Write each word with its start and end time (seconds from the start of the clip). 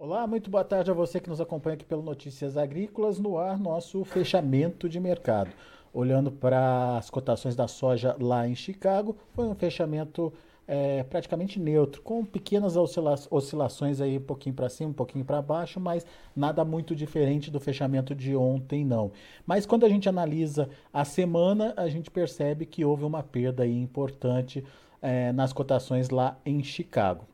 Olá, 0.00 0.28
muito 0.28 0.48
boa 0.48 0.62
tarde 0.62 0.92
a 0.92 0.94
você 0.94 1.18
que 1.18 1.28
nos 1.28 1.40
acompanha 1.40 1.74
aqui 1.74 1.84
pelo 1.84 2.02
Notícias 2.02 2.56
Agrícolas, 2.56 3.18
no 3.18 3.36
ar 3.36 3.58
nosso 3.58 4.04
fechamento 4.04 4.88
de 4.88 5.00
mercado. 5.00 5.50
Olhando 5.92 6.30
para 6.30 6.96
as 6.96 7.10
cotações 7.10 7.56
da 7.56 7.66
soja 7.66 8.14
lá 8.20 8.46
em 8.46 8.54
Chicago, 8.54 9.16
foi 9.34 9.48
um 9.48 9.56
fechamento 9.56 10.32
é, 10.68 11.02
praticamente 11.02 11.58
neutro, 11.58 12.00
com 12.00 12.24
pequenas 12.24 12.76
oscila 12.76 13.16
oscilações 13.28 14.00
aí 14.00 14.18
um 14.18 14.22
pouquinho 14.22 14.54
para 14.54 14.68
cima, 14.68 14.90
um 14.90 14.94
pouquinho 14.94 15.24
para 15.24 15.42
baixo, 15.42 15.80
mas 15.80 16.06
nada 16.34 16.64
muito 16.64 16.94
diferente 16.94 17.50
do 17.50 17.58
fechamento 17.58 18.14
de 18.14 18.36
ontem, 18.36 18.84
não. 18.84 19.10
Mas 19.44 19.66
quando 19.66 19.84
a 19.84 19.88
gente 19.88 20.08
analisa 20.08 20.70
a 20.92 21.04
semana, 21.04 21.74
a 21.76 21.88
gente 21.88 22.08
percebe 22.08 22.66
que 22.66 22.84
houve 22.84 23.02
uma 23.02 23.24
perda 23.24 23.64
aí 23.64 23.76
importante 23.76 24.64
é, 25.02 25.32
nas 25.32 25.52
cotações 25.52 26.08
lá 26.08 26.38
em 26.46 26.62
Chicago. 26.62 27.26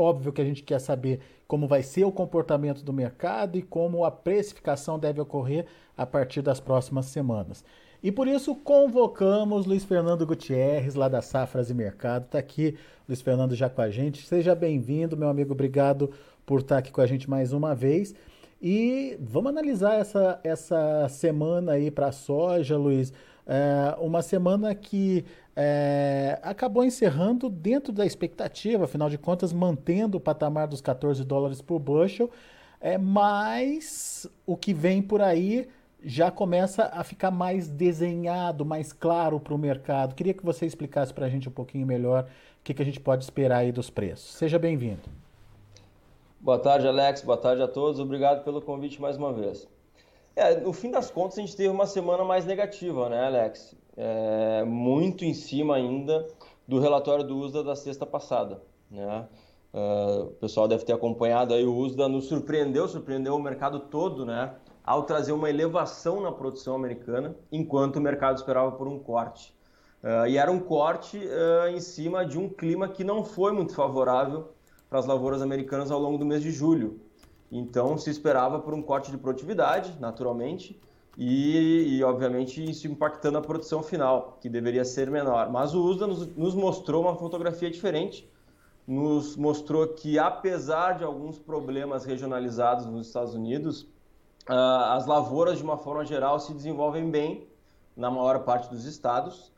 Óbvio 0.00 0.32
que 0.32 0.40
a 0.40 0.44
gente 0.44 0.62
quer 0.62 0.78
saber 0.78 1.20
como 1.46 1.68
vai 1.68 1.82
ser 1.82 2.04
o 2.04 2.12
comportamento 2.12 2.82
do 2.82 2.90
mercado 2.90 3.58
e 3.58 3.62
como 3.62 4.02
a 4.02 4.10
precificação 4.10 4.98
deve 4.98 5.20
ocorrer 5.20 5.66
a 5.94 6.06
partir 6.06 6.40
das 6.40 6.58
próximas 6.58 7.04
semanas. 7.06 7.62
E 8.02 8.10
por 8.10 8.26
isso 8.26 8.54
convocamos 8.54 9.66
Luiz 9.66 9.84
Fernando 9.84 10.26
Gutierrez, 10.26 10.94
lá 10.94 11.06
da 11.06 11.20
Safras 11.20 11.68
e 11.68 11.74
Mercado. 11.74 12.24
Está 12.24 12.38
aqui, 12.38 12.78
Luiz 13.06 13.20
Fernando, 13.20 13.54
já 13.54 13.68
com 13.68 13.82
a 13.82 13.90
gente. 13.90 14.26
Seja 14.26 14.54
bem-vindo, 14.54 15.18
meu 15.18 15.28
amigo. 15.28 15.52
Obrigado 15.52 16.10
por 16.46 16.60
estar 16.60 16.78
aqui 16.78 16.90
com 16.90 17.02
a 17.02 17.06
gente 17.06 17.28
mais 17.28 17.52
uma 17.52 17.74
vez. 17.74 18.14
E 18.62 19.18
vamos 19.20 19.50
analisar 19.50 20.00
essa, 20.00 20.40
essa 20.42 21.08
semana 21.10 21.72
aí 21.72 21.90
para 21.90 22.06
a 22.06 22.12
soja, 22.12 22.78
Luiz. 22.78 23.12
É 23.52 23.96
uma 23.98 24.22
semana 24.22 24.72
que 24.76 25.24
é, 25.56 26.38
acabou 26.40 26.84
encerrando 26.84 27.50
dentro 27.50 27.92
da 27.92 28.06
expectativa, 28.06 28.84
afinal 28.84 29.10
de 29.10 29.18
contas, 29.18 29.52
mantendo 29.52 30.18
o 30.18 30.20
patamar 30.20 30.68
dos 30.68 30.80
14 30.80 31.24
dólares 31.24 31.60
por 31.60 31.80
bushel, 31.80 32.30
é, 32.80 32.96
mas 32.96 34.24
o 34.46 34.56
que 34.56 34.72
vem 34.72 35.02
por 35.02 35.20
aí 35.20 35.66
já 36.00 36.30
começa 36.30 36.92
a 36.94 37.02
ficar 37.02 37.32
mais 37.32 37.68
desenhado, 37.68 38.64
mais 38.64 38.92
claro 38.92 39.40
para 39.40 39.52
o 39.52 39.58
mercado. 39.58 40.14
Queria 40.14 40.32
que 40.32 40.44
você 40.44 40.64
explicasse 40.64 41.12
para 41.12 41.26
a 41.26 41.28
gente 41.28 41.48
um 41.48 41.52
pouquinho 41.52 41.84
melhor 41.84 42.22
o 42.60 42.62
que, 42.62 42.72
que 42.72 42.82
a 42.82 42.84
gente 42.84 43.00
pode 43.00 43.24
esperar 43.24 43.58
aí 43.58 43.72
dos 43.72 43.90
preços. 43.90 44.32
Seja 44.34 44.60
bem-vindo. 44.60 45.02
Boa 46.38 46.60
tarde, 46.60 46.86
Alex. 46.86 47.22
Boa 47.22 47.36
tarde 47.36 47.62
a 47.62 47.68
todos. 47.68 47.98
Obrigado 47.98 48.44
pelo 48.44 48.62
convite 48.62 49.02
mais 49.02 49.16
uma 49.16 49.32
vez. 49.32 49.68
É, 50.40 50.60
no 50.60 50.72
fim 50.72 50.90
das 50.90 51.10
contas, 51.10 51.38
a 51.38 51.40
gente 51.42 51.56
teve 51.56 51.68
uma 51.68 51.86
semana 51.86 52.24
mais 52.24 52.44
negativa, 52.46 53.08
né, 53.08 53.26
Alex? 53.26 53.76
é, 54.00 54.64
muito 54.64 55.24
em 55.24 55.34
cima 55.34 55.76
ainda 55.76 56.26
do 56.66 56.78
relatório 56.78 57.22
do 57.22 57.36
USDA 57.36 57.62
da 57.62 57.76
sexta 57.76 58.06
passada. 58.06 58.62
Né? 58.90 59.28
Uh, 59.72 60.22
o 60.24 60.30
pessoal 60.32 60.66
deve 60.66 60.84
ter 60.84 60.92
acompanhado 60.92 61.54
aí 61.54 61.64
o 61.64 61.76
USDA 61.76 62.08
nos 62.08 62.26
surpreendeu, 62.26 62.88
surpreendeu 62.88 63.36
o 63.36 63.42
mercado 63.42 63.78
todo, 63.78 64.26
né? 64.26 64.52
Ao 64.82 65.04
trazer 65.04 65.30
uma 65.30 65.48
elevação 65.48 66.20
na 66.20 66.32
produção 66.32 66.74
americana, 66.74 67.36
enquanto 67.52 67.96
o 67.96 68.00
mercado 68.00 68.36
esperava 68.36 68.72
por 68.72 68.88
um 68.88 68.98
corte. 68.98 69.54
Uh, 70.02 70.26
e 70.26 70.38
era 70.38 70.50
um 70.50 70.58
corte 70.58 71.18
uh, 71.18 71.68
em 71.68 71.78
cima 71.78 72.26
de 72.26 72.36
um 72.36 72.48
clima 72.48 72.88
que 72.88 73.04
não 73.04 73.22
foi 73.22 73.52
muito 73.52 73.74
favorável 73.74 74.48
para 74.88 74.98
as 74.98 75.06
lavouras 75.06 75.40
americanas 75.40 75.90
ao 75.90 76.00
longo 76.00 76.18
do 76.18 76.24
mês 76.24 76.42
de 76.42 76.50
julho. 76.50 77.00
Então 77.50 77.98
se 77.98 78.10
esperava 78.10 78.58
por 78.60 78.72
um 78.74 78.82
corte 78.82 79.10
de 79.10 79.18
produtividade, 79.18 79.96
naturalmente, 79.98 80.80
e, 81.18 81.96
e, 81.96 82.04
obviamente 82.04 82.62
isso 82.64 82.86
impactando 82.86 83.36
a 83.38 83.40
produção 83.42 83.82
final, 83.82 84.38
que 84.40 84.48
deveria 84.48 84.84
ser 84.84 85.10
menor. 85.10 85.50
Mas 85.50 85.74
o 85.74 85.82
USDA 85.82 86.06
nos, 86.06 86.26
nos, 86.36 86.54
mostrou 86.54 87.02
uma 87.02 87.16
fotografia 87.16 87.70
diferente, 87.70 88.30
nos 88.86 89.36
mostrou 89.36 89.86
que 89.88 90.18
apesar 90.18 90.98
de 90.98 91.04
alguns 91.04 91.38
problemas 91.38 92.04
regionalizados 92.04 92.86
nos 92.86 93.08
Estados 93.08 93.34
Unidos, 93.34 93.82
uh, 94.48 94.92
as 94.92 95.06
lavouras 95.06 95.58
de 95.58 95.64
uma 95.64 95.76
forma 95.76 96.04
geral 96.04 96.38
se 96.38 96.54
desenvolvem 96.54 97.10
bem 97.10 97.46
na 97.96 98.10
maior 98.10 98.44
parte 98.44 98.70
dos 98.70 98.84
estados 98.84 99.52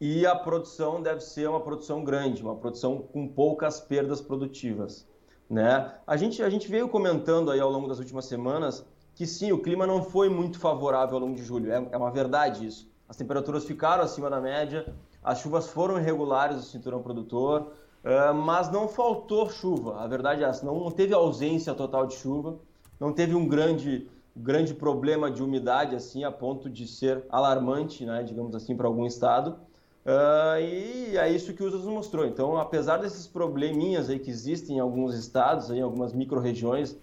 e 0.00 0.26
a 0.26 0.34
produção 0.34 1.00
deve 1.00 1.20
ser 1.20 1.48
uma 1.48 1.60
produção 1.60 2.02
grande, 2.02 2.42
uma 2.42 2.56
produção 2.56 2.98
com 2.98 3.28
poucas 3.28 3.80
perdas 3.80 4.20
produtivas. 4.20 5.06
Né? 5.48 5.92
A, 6.06 6.16
gente, 6.16 6.42
a 6.42 6.50
gente 6.50 6.68
veio 6.68 6.88
comentando 6.88 7.50
aí 7.50 7.60
ao 7.60 7.70
longo 7.70 7.88
das 7.88 7.98
últimas 7.98 8.24
semanas 8.24 8.84
que 9.14 9.26
sim, 9.26 9.52
o 9.52 9.58
clima 9.58 9.86
não 9.86 10.02
foi 10.02 10.28
muito 10.28 10.58
favorável 10.58 11.14
ao 11.14 11.20
longo 11.20 11.36
de 11.36 11.44
julho. 11.44 11.72
É, 11.72 11.86
é 11.92 11.96
uma 11.96 12.10
verdade 12.10 12.66
isso. 12.66 12.90
As 13.08 13.16
temperaturas 13.16 13.64
ficaram 13.64 14.02
acima 14.02 14.28
da 14.28 14.40
média, 14.40 14.92
as 15.22 15.38
chuvas 15.38 15.68
foram 15.68 15.98
irregulares 15.98 16.56
no 16.56 16.62
cinturão 16.62 17.02
produtor, 17.02 17.72
uh, 18.02 18.34
mas 18.34 18.70
não 18.70 18.88
faltou 18.88 19.48
chuva. 19.48 20.00
A 20.00 20.06
verdade 20.06 20.42
é 20.42 20.48
essa, 20.48 20.64
não 20.66 20.90
teve 20.90 21.14
ausência 21.14 21.74
total 21.74 22.06
de 22.06 22.14
chuva, 22.14 22.58
não 22.98 23.12
teve 23.12 23.34
um 23.34 23.46
grande, 23.46 24.08
grande 24.34 24.74
problema 24.74 25.30
de 25.30 25.42
umidade 25.42 25.94
assim 25.94 26.24
a 26.24 26.32
ponto 26.32 26.68
de 26.68 26.86
ser 26.88 27.24
alarmante, 27.28 28.04
né, 28.04 28.22
digamos 28.22 28.54
assim, 28.54 28.76
para 28.76 28.86
algum 28.86 29.06
estado. 29.06 29.56
Uh, 30.04 30.60
e 30.60 31.16
é 31.16 31.30
isso 31.30 31.54
que 31.54 31.62
o 31.62 31.66
USAS 31.66 31.84
mostrou. 31.84 32.26
Então, 32.26 32.58
apesar 32.58 32.98
desses 32.98 33.26
probleminhas 33.26 34.10
aí 34.10 34.18
que 34.18 34.30
existem 34.30 34.76
em 34.76 34.80
alguns 34.80 35.14
estados, 35.14 35.70
em 35.70 35.80
algumas 35.80 36.12
micro-regiões 36.12 36.96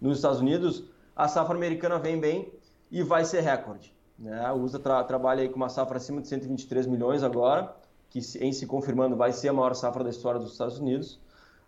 nos 0.00 0.16
Estados 0.18 0.40
Unidos, 0.40 0.84
a 1.14 1.28
safra 1.28 1.54
americana 1.54 1.98
vem 1.98 2.18
bem 2.18 2.52
e 2.90 3.02
vai 3.02 3.24
ser 3.24 3.40
recorde. 3.40 3.94
Né? 4.18 4.42
A 4.44 4.54
USA 4.54 4.78
tra 4.78 5.04
trabalha 5.04 5.42
aí 5.42 5.48
com 5.48 5.56
uma 5.56 5.68
safra 5.68 5.98
acima 5.98 6.20
de 6.22 6.28
123 6.28 6.86
milhões 6.86 7.22
agora, 7.22 7.74
que 8.08 8.20
em 8.40 8.52
se 8.52 8.66
confirmando 8.66 9.16
vai 9.16 9.32
ser 9.32 9.48
a 9.48 9.52
maior 9.52 9.74
safra 9.74 10.02
da 10.02 10.10
história 10.10 10.40
dos 10.40 10.52
Estados 10.52 10.78
Unidos. 10.78 11.20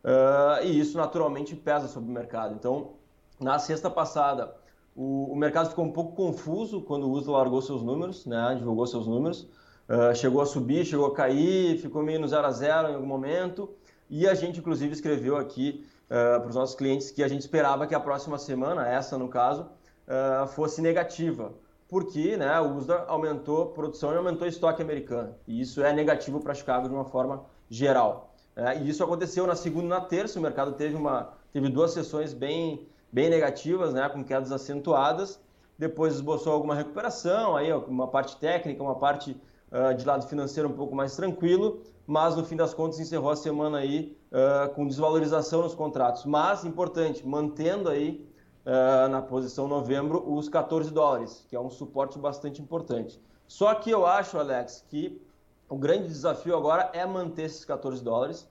Uh, 0.02 0.64
e 0.64 0.78
isso 0.78 0.96
naturalmente 0.96 1.54
pesa 1.54 1.88
sobre 1.88 2.08
o 2.08 2.12
mercado. 2.12 2.54
Então, 2.54 2.92
na 3.38 3.58
sexta 3.58 3.90
passada, 3.90 4.54
o, 4.96 5.32
o, 5.32 5.36
mercado 5.36 5.68
ficou 5.68 5.84
um 5.84 5.92
pouco 5.92 6.14
confuso 6.14 6.80
quando 6.80 7.06
o 7.06 7.12
USA 7.12 7.32
largou 7.32 7.60
seus 7.60 7.82
números, 7.82 8.24
né? 8.24 8.54
divulgou 8.56 8.86
seus 8.86 9.06
números. 9.06 9.46
Uh, 9.88 10.14
chegou 10.14 10.42
a 10.42 10.46
subir, 10.46 10.84
chegou 10.84 11.06
a 11.06 11.14
cair, 11.14 11.78
ficou 11.78 12.02
meio 12.02 12.20
no 12.20 12.28
zero 12.28 12.46
a 12.46 12.50
zero 12.50 12.88
em 12.88 12.94
algum 12.94 13.06
momento. 13.06 13.70
E 14.10 14.26
a 14.26 14.34
gente, 14.34 14.60
inclusive, 14.60 14.92
escreveu 14.92 15.36
aqui 15.36 15.86
uh, 16.06 16.40
para 16.40 16.48
os 16.48 16.54
nossos 16.54 16.74
clientes 16.74 17.10
que 17.10 17.22
a 17.22 17.28
gente 17.28 17.40
esperava 17.40 17.86
que 17.86 17.94
a 17.94 18.00
próxima 18.00 18.38
semana, 18.38 18.86
essa 18.86 19.16
no 19.16 19.28
caso, 19.28 19.66
uh, 20.06 20.46
fosse 20.48 20.80
negativa, 20.80 21.52
porque 21.88 22.36
né, 22.36 22.60
o 22.60 22.76
USDA 22.76 23.04
aumentou 23.08 23.66
produção 23.66 24.12
e 24.12 24.16
aumentou 24.16 24.46
estoque 24.46 24.82
americano. 24.82 25.34
E 25.46 25.60
isso 25.60 25.82
é 25.82 25.92
negativo 25.92 26.40
para 26.40 26.54
Chicago 26.54 26.88
de 26.88 26.94
uma 26.94 27.04
forma 27.04 27.44
geral. 27.68 28.34
Uh, 28.56 28.82
e 28.82 28.88
isso 28.88 29.04
aconteceu 29.04 29.46
na 29.46 29.54
segunda 29.54 29.86
e 29.86 29.88
na 29.88 30.00
terça, 30.00 30.38
o 30.38 30.42
mercado 30.42 30.72
teve, 30.72 30.96
uma, 30.96 31.32
teve 31.52 31.68
duas 31.68 31.92
sessões 31.92 32.32
bem, 32.32 32.86
bem 33.12 33.28
negativas, 33.30 33.94
né, 33.94 34.08
com 34.08 34.24
quedas 34.24 34.52
acentuadas, 34.52 35.40
depois 35.78 36.14
esboçou 36.14 36.52
alguma 36.52 36.74
recuperação, 36.74 37.56
aí 37.56 37.72
uma 37.72 38.08
parte 38.08 38.36
técnica, 38.36 38.82
uma 38.82 38.96
parte 38.96 39.36
uh, 39.70 39.94
de 39.94 40.04
lado 40.06 40.26
financeiro 40.26 40.68
um 40.68 40.72
pouco 40.72 40.94
mais 40.94 41.14
tranquilo, 41.16 41.82
mas 42.06 42.36
no 42.36 42.44
fim 42.44 42.56
das 42.56 42.72
contas 42.72 42.98
encerrou 42.98 43.30
a 43.30 43.36
semana 43.36 43.78
aí 43.78 44.16
uh, 44.32 44.72
com 44.74 44.86
desvalorização 44.86 45.62
nos 45.62 45.74
contratos. 45.74 46.24
Mas, 46.24 46.64
importante, 46.64 47.26
mantendo 47.26 47.88
aí 47.88 48.26
uh, 48.64 49.08
na 49.08 49.22
posição 49.22 49.68
novembro 49.68 50.24
os 50.30 50.48
14 50.48 50.90
dólares, 50.90 51.44
que 51.48 51.56
é 51.56 51.60
um 51.60 51.70
suporte 51.70 52.18
bastante 52.18 52.62
importante. 52.62 53.20
Só 53.46 53.74
que 53.74 53.90
eu 53.90 54.06
acho, 54.06 54.38
Alex, 54.38 54.84
que 54.88 55.20
o 55.68 55.76
grande 55.76 56.08
desafio 56.08 56.56
agora 56.56 56.90
é 56.92 57.04
manter 57.04 57.44
esses 57.44 57.64
14 57.64 58.02
dólares, 58.02 58.48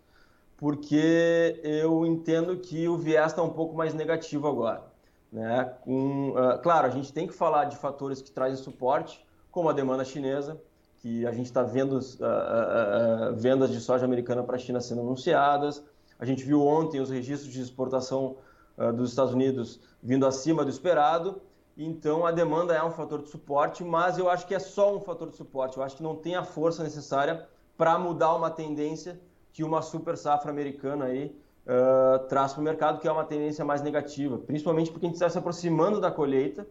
porque 0.55 1.59
eu 1.63 2.05
entendo 2.05 2.57
que 2.57 2.87
o 2.87 2.97
viés 2.97 3.27
está 3.27 3.43
um 3.43 3.49
pouco 3.49 3.75
mais 3.75 3.93
negativo 3.93 4.47
agora. 4.47 4.83
Né? 5.31 5.65
Com, 5.81 6.31
uh, 6.31 6.59
claro, 6.61 6.87
a 6.87 6.89
gente 6.89 7.13
tem 7.13 7.27
que 7.27 7.33
falar 7.33 7.65
de 7.65 7.75
fatores 7.75 8.21
que 8.21 8.31
trazem 8.31 8.57
suporte, 8.57 9.25
como 9.51 9.69
a 9.69 9.73
demanda 9.73 10.03
chinesa, 10.03 10.59
que 10.99 11.25
a 11.25 11.31
gente 11.31 11.45
está 11.45 11.63
vendo 11.63 11.93
uh, 11.93 11.99
uh, 11.99 13.31
uh, 13.31 13.35
vendas 13.35 13.71
de 13.71 13.79
soja 13.79 14.05
americana 14.05 14.43
para 14.43 14.55
a 14.55 14.59
China 14.59 14.81
sendo 14.81 15.01
anunciadas. 15.01 15.83
A 16.19 16.25
gente 16.25 16.43
viu 16.43 16.65
ontem 16.65 16.99
os 16.99 17.09
registros 17.09 17.53
de 17.53 17.61
exportação 17.61 18.37
dos 18.95 19.09
Estados 19.09 19.33
Unidos 19.33 19.79
vindo 20.01 20.25
acima 20.25 20.63
do 20.63 20.69
esperado. 20.69 21.41
Então 21.75 22.25
a 22.25 22.31
demanda 22.31 22.73
é 22.75 22.83
um 22.83 22.91
fator 22.91 23.21
de 23.21 23.29
suporte, 23.29 23.83
mas 23.83 24.17
eu 24.17 24.29
acho 24.29 24.45
que 24.47 24.53
é 24.53 24.59
só 24.59 24.95
um 24.95 24.99
fator 24.99 25.29
de 25.29 25.35
suporte. 25.35 25.77
Eu 25.77 25.83
acho 25.83 25.97
que 25.97 26.03
não 26.03 26.15
tem 26.15 26.35
a 26.35 26.43
força 26.43 26.83
necessária 26.83 27.47
para 27.75 27.97
mudar 27.99 28.35
uma 28.35 28.49
tendência 28.49 29.19
que 29.51 29.63
uma 29.63 29.81
super 29.81 30.17
safra 30.17 30.51
americana 30.51 31.05
aí 31.05 31.35
traz 32.29 32.53
para 32.53 32.61
o 32.61 32.63
mercado, 32.63 32.99
que 32.99 33.07
é 33.07 33.11
uma 33.11 33.25
tendência 33.25 33.63
mais 33.65 33.81
negativa, 33.81 34.37
principalmente 34.37 34.91
porque 34.91 35.05
a 35.05 35.09
gente 35.09 35.15
está 35.15 35.29
se 35.29 35.37
aproximando 35.37 35.99
da 35.99 36.09
colheita 36.09 36.67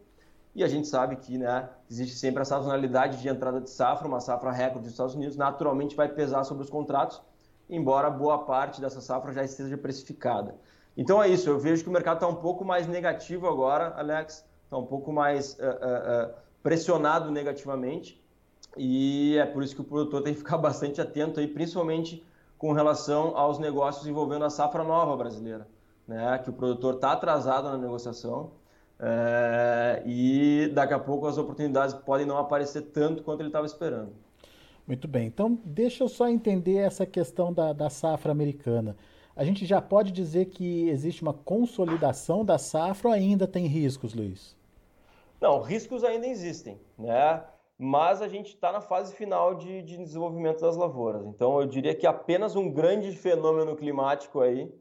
e 0.56 0.64
a 0.64 0.68
gente 0.68 0.88
sabe 0.88 1.16
que 1.16 1.36
né, 1.36 1.68
existe 1.90 2.16
sempre 2.16 2.40
a 2.40 2.44
sazonalidade 2.46 3.20
de 3.20 3.28
entrada 3.28 3.60
de 3.60 3.68
safra, 3.68 4.08
uma 4.08 4.20
safra 4.20 4.50
recorde 4.50 4.84
dos 4.84 4.92
Estados 4.92 5.14
Unidos, 5.14 5.36
naturalmente 5.36 5.94
vai 5.94 6.08
pesar 6.08 6.44
sobre 6.44 6.64
os 6.64 6.70
contratos, 6.70 7.20
embora 7.68 8.08
boa 8.08 8.38
parte 8.38 8.80
dessa 8.80 9.02
safra 9.02 9.34
já 9.34 9.44
esteja 9.44 9.76
precificada. 9.76 10.54
Então 10.96 11.22
é 11.22 11.28
isso, 11.28 11.50
eu 11.50 11.58
vejo 11.58 11.82
que 11.82 11.90
o 11.90 11.92
mercado 11.92 12.16
está 12.16 12.26
um 12.26 12.36
pouco 12.36 12.64
mais 12.64 12.86
negativo 12.86 13.46
agora, 13.46 13.92
Alex, 13.98 14.46
está 14.64 14.78
um 14.78 14.86
pouco 14.86 15.12
mais 15.12 15.58
uh, 15.58 16.30
uh, 16.30 16.34
pressionado 16.62 17.30
negativamente, 17.30 18.24
e 18.78 19.36
é 19.36 19.44
por 19.44 19.62
isso 19.62 19.74
que 19.74 19.82
o 19.82 19.84
produtor 19.84 20.22
tem 20.22 20.32
que 20.32 20.38
ficar 20.38 20.56
bastante 20.58 21.02
atento 21.02 21.38
aí, 21.38 21.48
principalmente 21.48 22.24
com 22.56 22.72
relação 22.72 23.36
aos 23.36 23.58
negócios 23.58 24.06
envolvendo 24.06 24.46
a 24.46 24.48
safra 24.48 24.82
nova 24.82 25.14
brasileira. 25.18 25.68
né, 26.08 26.38
que 26.38 26.48
o 26.48 26.52
produtor 26.54 26.94
está 26.94 27.12
atrasado 27.12 27.68
na 27.68 27.76
negociação 27.76 28.52
é, 28.98 30.02
e 30.06 30.70
daqui 30.72 30.94
a 30.94 30.98
pouco 30.98 31.26
as 31.26 31.36
oportunidades 31.36 31.94
podem 31.94 32.26
não 32.26 32.38
aparecer 32.38 32.82
tanto 32.82 33.22
quanto 33.22 33.40
ele 33.40 33.48
estava 33.48 33.66
esperando. 33.66 34.12
Muito 34.86 35.08
bem, 35.08 35.26
então 35.26 35.58
deixa 35.64 36.04
eu 36.04 36.08
só 36.08 36.28
entender 36.28 36.76
essa 36.76 37.04
questão 37.04 37.52
da, 37.52 37.72
da 37.72 37.90
safra 37.90 38.30
americana. 38.30 38.96
A 39.34 39.44
gente 39.44 39.66
já 39.66 39.82
pode 39.82 40.12
dizer 40.12 40.46
que 40.46 40.88
existe 40.88 41.22
uma 41.22 41.34
consolidação 41.34 42.44
da 42.44 42.56
safra 42.56 43.08
ou 43.08 43.14
ainda 43.14 43.46
tem 43.46 43.66
riscos, 43.66 44.14
Luiz? 44.14 44.56
Não, 45.40 45.60
riscos 45.60 46.02
ainda 46.02 46.26
existem, 46.26 46.80
né? 46.98 47.44
Mas 47.78 48.22
a 48.22 48.28
gente 48.28 48.54
está 48.54 48.72
na 48.72 48.80
fase 48.80 49.14
final 49.14 49.54
de, 49.54 49.82
de, 49.82 49.98
desenvolvimento 49.98 50.62
das 50.62 50.76
lavouras. 50.76 51.26
Então 51.26 51.60
eu 51.60 51.66
diria 51.66 51.94
que 51.94 52.06
apenas 52.06 52.56
um 52.56 52.70
grande 52.70 53.12
fenômeno 53.12 53.76
climático 53.76 54.40
aí, 54.40 54.72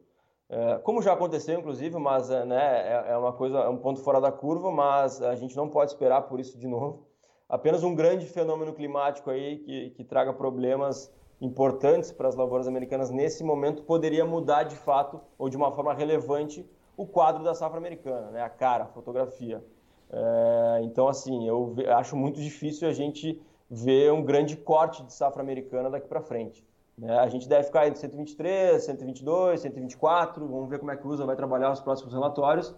como 0.84 1.02
já 1.02 1.14
aconteceu 1.14 1.60
inclusive, 1.60 1.98
mas 1.98 2.30
é, 2.30 2.46
né, 2.46 2.88
é, 2.88 3.12
é 3.12 3.18
uma 3.18 3.34
coisa, 3.34 3.60
é 3.60 3.70
um 3.70 3.78
ponto 3.78 4.02
fora 4.02 4.22
da 4.22 4.32
curva, 4.32 4.72
mas 4.72 5.22
a 5.22 5.36
gente 5.36 5.56
não 5.56 5.70
pode 5.70 5.92
esperar 5.92 6.24
por 6.24 6.40
isso 6.40 6.58
de 6.58 6.68
novo. 6.68 7.08
Apenas 7.48 7.84
um 7.84 7.94
grande 7.94 8.26
fenômeno 8.26 8.74
climático 8.74 9.30
aí 9.30 9.58
que, 9.60 9.90
que 9.92 10.04
traga 10.04 10.34
problemas 10.34 11.14
importantes 11.42 12.12
para 12.12 12.28
as 12.28 12.36
lavouras 12.36 12.68
americanas 12.68 13.12
nesse 13.12 13.44
momento 13.44 13.84
poderia 13.84 14.26
mudar 14.26 14.64
de 14.64 14.76
fato 14.76 15.20
ou 15.38 15.50
de 15.50 15.58
uma 15.58 15.72
forma 15.72 15.94
relevante 15.94 16.66
o 16.98 17.06
quadro 17.06 17.44
da 17.44 17.54
safra 17.54 17.78
americana, 17.78 18.32
né? 18.32 18.42
a 18.42 18.50
cara, 18.50 18.86
a 18.86 18.88
fotografia. 18.88 19.64
É, 20.10 20.82
então, 20.84 21.08
assim, 21.08 21.48
eu 21.48 21.76
acho 21.98 22.16
muito 22.16 22.40
difícil 22.40 22.88
a 22.88 22.94
gente 22.94 23.42
ver 23.70 24.12
um 24.14 24.24
grande 24.24 24.56
corte 24.56 25.04
de 25.04 25.14
safra 25.14 25.42
americana 25.42 25.90
daqui 25.90 26.08
para 26.08 26.22
frente. 26.22 26.66
Né? 26.98 27.18
A 27.20 27.28
gente 27.28 27.48
deve 27.48 27.64
ficar 27.64 27.88
entre 27.88 28.00
123, 28.00 28.84
122, 28.84 29.62
124, 29.62 30.48
vamos 30.48 30.70
ver 30.70 30.80
como 30.80 30.92
é 30.92 30.96
que 30.96 31.06
o 31.06 31.10
USA 31.10 31.26
vai 31.26 31.36
trabalhar 31.36 31.72
os 31.72 31.80
próximos 31.80 32.14
relatórios, 32.14 32.74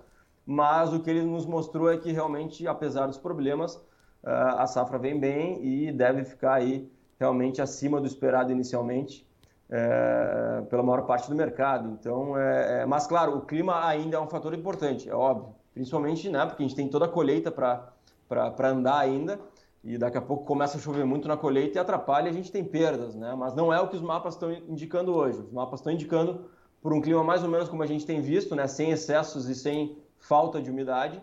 mas 0.46 0.94
o 0.94 1.02
que 1.02 1.10
ele 1.10 1.24
nos 1.24 1.46
mostrou 1.46 1.92
é 1.92 1.98
que 1.98 2.12
realmente, 2.12 2.68
apesar 2.68 3.08
dos 3.08 3.18
problemas, 3.18 3.80
é, 4.24 4.32
a 4.32 4.66
safra 4.66 4.98
vem 4.98 5.20
bem 5.20 5.64
e 5.64 5.92
deve 5.92 6.24
ficar 6.24 6.56
aí 6.56 6.92
realmente 7.20 7.62
acima 7.62 8.00
do 8.00 8.08
esperado 8.08 8.52
inicialmente 8.52 9.28
é, 9.70 10.64
pela 10.70 10.82
maior 10.82 11.06
parte 11.06 11.30
do 11.30 11.36
mercado. 11.36 11.90
Então, 12.00 12.38
é, 12.38 12.82
é, 12.82 12.86
mas 12.86 13.06
claro, 13.06 13.38
o 13.38 13.42
clima 13.42 13.86
ainda 13.86 14.18
é 14.18 14.20
um 14.20 14.28
fator 14.28 14.54
importante, 14.54 15.10
é 15.10 15.16
óbvio, 15.16 15.54
principalmente, 15.74 16.30
né, 16.30 16.46
porque 16.46 16.64
a 16.64 16.68
gente 16.68 16.76
tem 16.76 16.88
toda 16.88 17.06
a 17.06 17.10
colheita 17.10 17.52
para 17.52 18.70
andar 18.70 19.00
ainda 19.00 19.40
e 19.88 19.98
daqui 19.98 20.18
a 20.18 20.22
pouco 20.22 20.44
começa 20.44 20.78
a 20.78 20.82
chover 20.82 21.06
muito 21.06 21.30
na 21.30 21.38
colheita 21.38 21.78
e 21.78 21.80
atrapalha, 21.80 22.30
a 22.30 22.34
gente 22.34 22.52
tem 22.52 22.62
perdas, 22.62 23.16
né? 23.16 23.34
Mas 23.36 23.56
não 23.56 23.72
é 23.72 23.80
o 23.80 23.88
que 23.88 23.96
os 23.96 24.02
mapas 24.02 24.34
estão 24.34 24.52
indicando 24.52 25.14
hoje. 25.16 25.40
Os 25.40 25.50
mapas 25.50 25.80
estão 25.80 25.94
indicando 25.94 26.42
por 26.82 26.92
um 26.92 27.00
clima 27.00 27.24
mais 27.24 27.42
ou 27.42 27.50
menos 27.50 27.70
como 27.70 27.82
a 27.82 27.86
gente 27.86 28.06
tem 28.06 28.20
visto, 28.20 28.54
né, 28.54 28.68
sem 28.68 28.92
excessos 28.92 29.48
e 29.48 29.56
sem 29.56 29.98
falta 30.18 30.62
de 30.62 30.70
umidade 30.70 31.22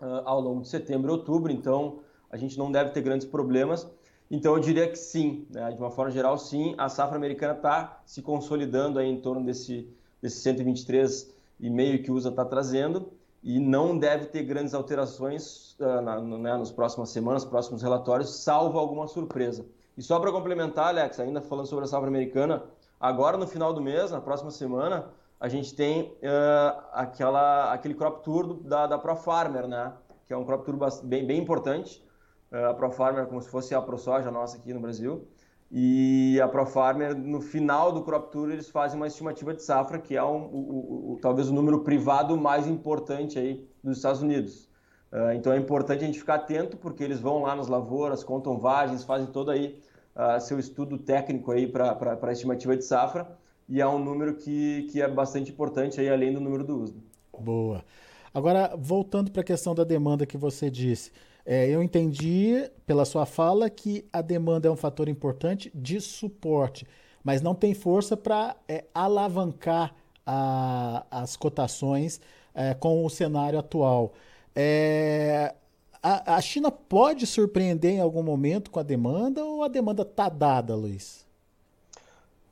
uh, 0.00 0.22
ao 0.24 0.40
longo 0.40 0.62
de 0.62 0.68
setembro 0.68 1.10
e 1.10 1.12
outubro. 1.12 1.52
Então, 1.52 1.98
a 2.30 2.38
gente 2.38 2.58
não 2.58 2.72
deve 2.72 2.92
ter 2.92 3.02
grandes 3.02 3.26
problemas. 3.26 3.86
Então 4.30 4.54
eu 4.54 4.60
diria 4.60 4.88
que 4.88 4.96
sim, 4.96 5.46
né? 5.50 5.70
de 5.70 5.78
uma 5.78 5.90
forma 5.90 6.10
geral 6.10 6.38
sim, 6.38 6.74
a 6.78 6.88
safra 6.88 7.16
americana 7.16 7.52
está 7.52 8.00
se 8.06 8.22
consolidando 8.22 8.98
aí 8.98 9.08
em 9.08 9.20
torno 9.20 9.44
desse, 9.44 9.86
desse 10.20 10.48
123,5 10.50 12.02
que 12.02 12.10
o 12.10 12.14
USA 12.14 12.30
está 12.30 12.44
trazendo 12.44 13.12
e 13.42 13.58
não 13.58 13.96
deve 13.96 14.26
ter 14.26 14.42
grandes 14.42 14.74
alterações 14.74 15.76
uh, 15.80 16.00
na, 16.00 16.20
né, 16.20 16.56
nas 16.56 16.70
próximas 16.70 17.10
semanas, 17.10 17.44
próximos 17.44 17.82
relatórios, 17.82 18.42
salvo 18.42 18.78
alguma 18.78 19.06
surpresa. 19.06 19.66
E 19.96 20.02
só 20.02 20.18
para 20.18 20.30
complementar, 20.32 20.88
Alex, 20.88 21.18
ainda 21.20 21.40
falando 21.40 21.66
sobre 21.66 21.84
a 21.84 21.88
safra 21.88 22.08
americana, 22.08 22.64
agora 23.00 23.36
no 23.36 23.46
final 23.46 23.72
do 23.72 23.80
mês, 23.80 24.10
na 24.10 24.20
próxima 24.20 24.50
semana, 24.50 25.06
a 25.40 25.48
gente 25.48 25.74
tem 25.74 26.02
uh, 26.02 26.82
aquela, 26.92 27.72
aquele 27.72 27.94
crop 27.94 28.22
tour 28.22 28.54
da, 28.62 28.86
da 28.86 28.98
Pro 28.98 29.16
Farmer, 29.16 29.66
né? 29.66 29.92
que 30.28 30.34
é 30.34 30.36
um 30.36 30.44
crop 30.44 30.64
tour 30.64 30.78
bem, 31.04 31.26
bem 31.26 31.40
importante, 31.40 32.04
é, 32.52 32.64
a 32.64 32.74
ProFarmer 32.74 33.26
como 33.26 33.40
se 33.40 33.48
fosse 33.48 33.74
a 33.74 33.80
ProSoja 33.80 34.30
nossa 34.30 34.58
aqui 34.58 34.72
no 34.72 34.80
Brasil. 34.80 35.26
E 35.70 36.40
a 36.40 36.48
ProFarmer, 36.48 37.14
no 37.14 37.40
final 37.40 37.92
do 37.92 38.02
Crop 38.02 38.32
Tour, 38.32 38.50
eles 38.50 38.70
fazem 38.70 38.96
uma 38.98 39.06
estimativa 39.06 39.52
de 39.52 39.62
safra, 39.62 39.98
que 39.98 40.16
é 40.16 40.24
um, 40.24 40.44
o, 40.46 41.12
o, 41.12 41.18
talvez 41.20 41.50
o 41.50 41.52
número 41.52 41.80
privado 41.80 42.38
mais 42.38 42.66
importante 42.66 43.38
aí 43.38 43.68
dos 43.84 43.98
Estados 43.98 44.22
Unidos. 44.22 44.68
Uh, 45.12 45.32
então 45.34 45.52
é 45.52 45.58
importante 45.58 46.04
a 46.04 46.06
gente 46.06 46.18
ficar 46.18 46.36
atento, 46.36 46.76
porque 46.78 47.04
eles 47.04 47.20
vão 47.20 47.42
lá 47.42 47.54
nas 47.54 47.68
lavouras, 47.68 48.24
contam 48.24 48.58
vagens, 48.58 49.04
fazem 49.04 49.26
todo 49.26 49.50
aí 49.50 49.78
uh, 50.16 50.40
seu 50.40 50.58
estudo 50.58 50.96
técnico 50.96 51.52
aí 51.52 51.66
para 51.66 52.18
a 52.22 52.32
estimativa 52.32 52.74
de 52.74 52.84
safra, 52.84 53.28
e 53.68 53.80
é 53.80 53.86
um 53.86 53.98
número 53.98 54.36
que, 54.36 54.88
que 54.90 55.02
é 55.02 55.08
bastante 55.08 55.50
importante 55.50 56.00
aí, 56.00 56.08
além 56.08 56.32
do 56.32 56.40
número 56.40 56.64
do 56.64 56.80
uso. 56.80 57.02
Boa. 57.38 57.84
Agora, 58.32 58.74
voltando 58.76 59.30
para 59.30 59.42
a 59.42 59.44
questão 59.44 59.74
da 59.74 59.84
demanda 59.84 60.24
que 60.24 60.38
você 60.38 60.70
disse, 60.70 61.12
é, 61.50 61.66
eu 61.66 61.82
entendi 61.82 62.70
pela 62.84 63.06
sua 63.06 63.24
fala 63.24 63.70
que 63.70 64.04
a 64.12 64.20
demanda 64.20 64.68
é 64.68 64.70
um 64.70 64.76
fator 64.76 65.08
importante 65.08 65.72
de 65.74 65.98
suporte, 65.98 66.86
mas 67.24 67.40
não 67.40 67.54
tem 67.54 67.72
força 67.72 68.18
para 68.18 68.54
é, 68.68 68.84
alavancar 68.94 69.94
a, 70.26 71.06
as 71.10 71.38
cotações 71.38 72.20
é, 72.54 72.74
com 72.74 73.02
o 73.02 73.08
cenário 73.08 73.58
atual. 73.58 74.12
É, 74.54 75.54
a, 76.02 76.34
a, 76.34 76.40
China 76.42 76.70
pode 76.70 77.26
surpreender 77.26 77.92
em 77.92 78.00
algum 78.00 78.22
momento 78.22 78.70
com 78.70 78.78
a 78.78 78.82
demanda 78.82 79.42
ou 79.42 79.64
a 79.64 79.68
demanda 79.68 80.02
está 80.02 80.28
dada, 80.28 80.74
Luiz? 80.74 81.26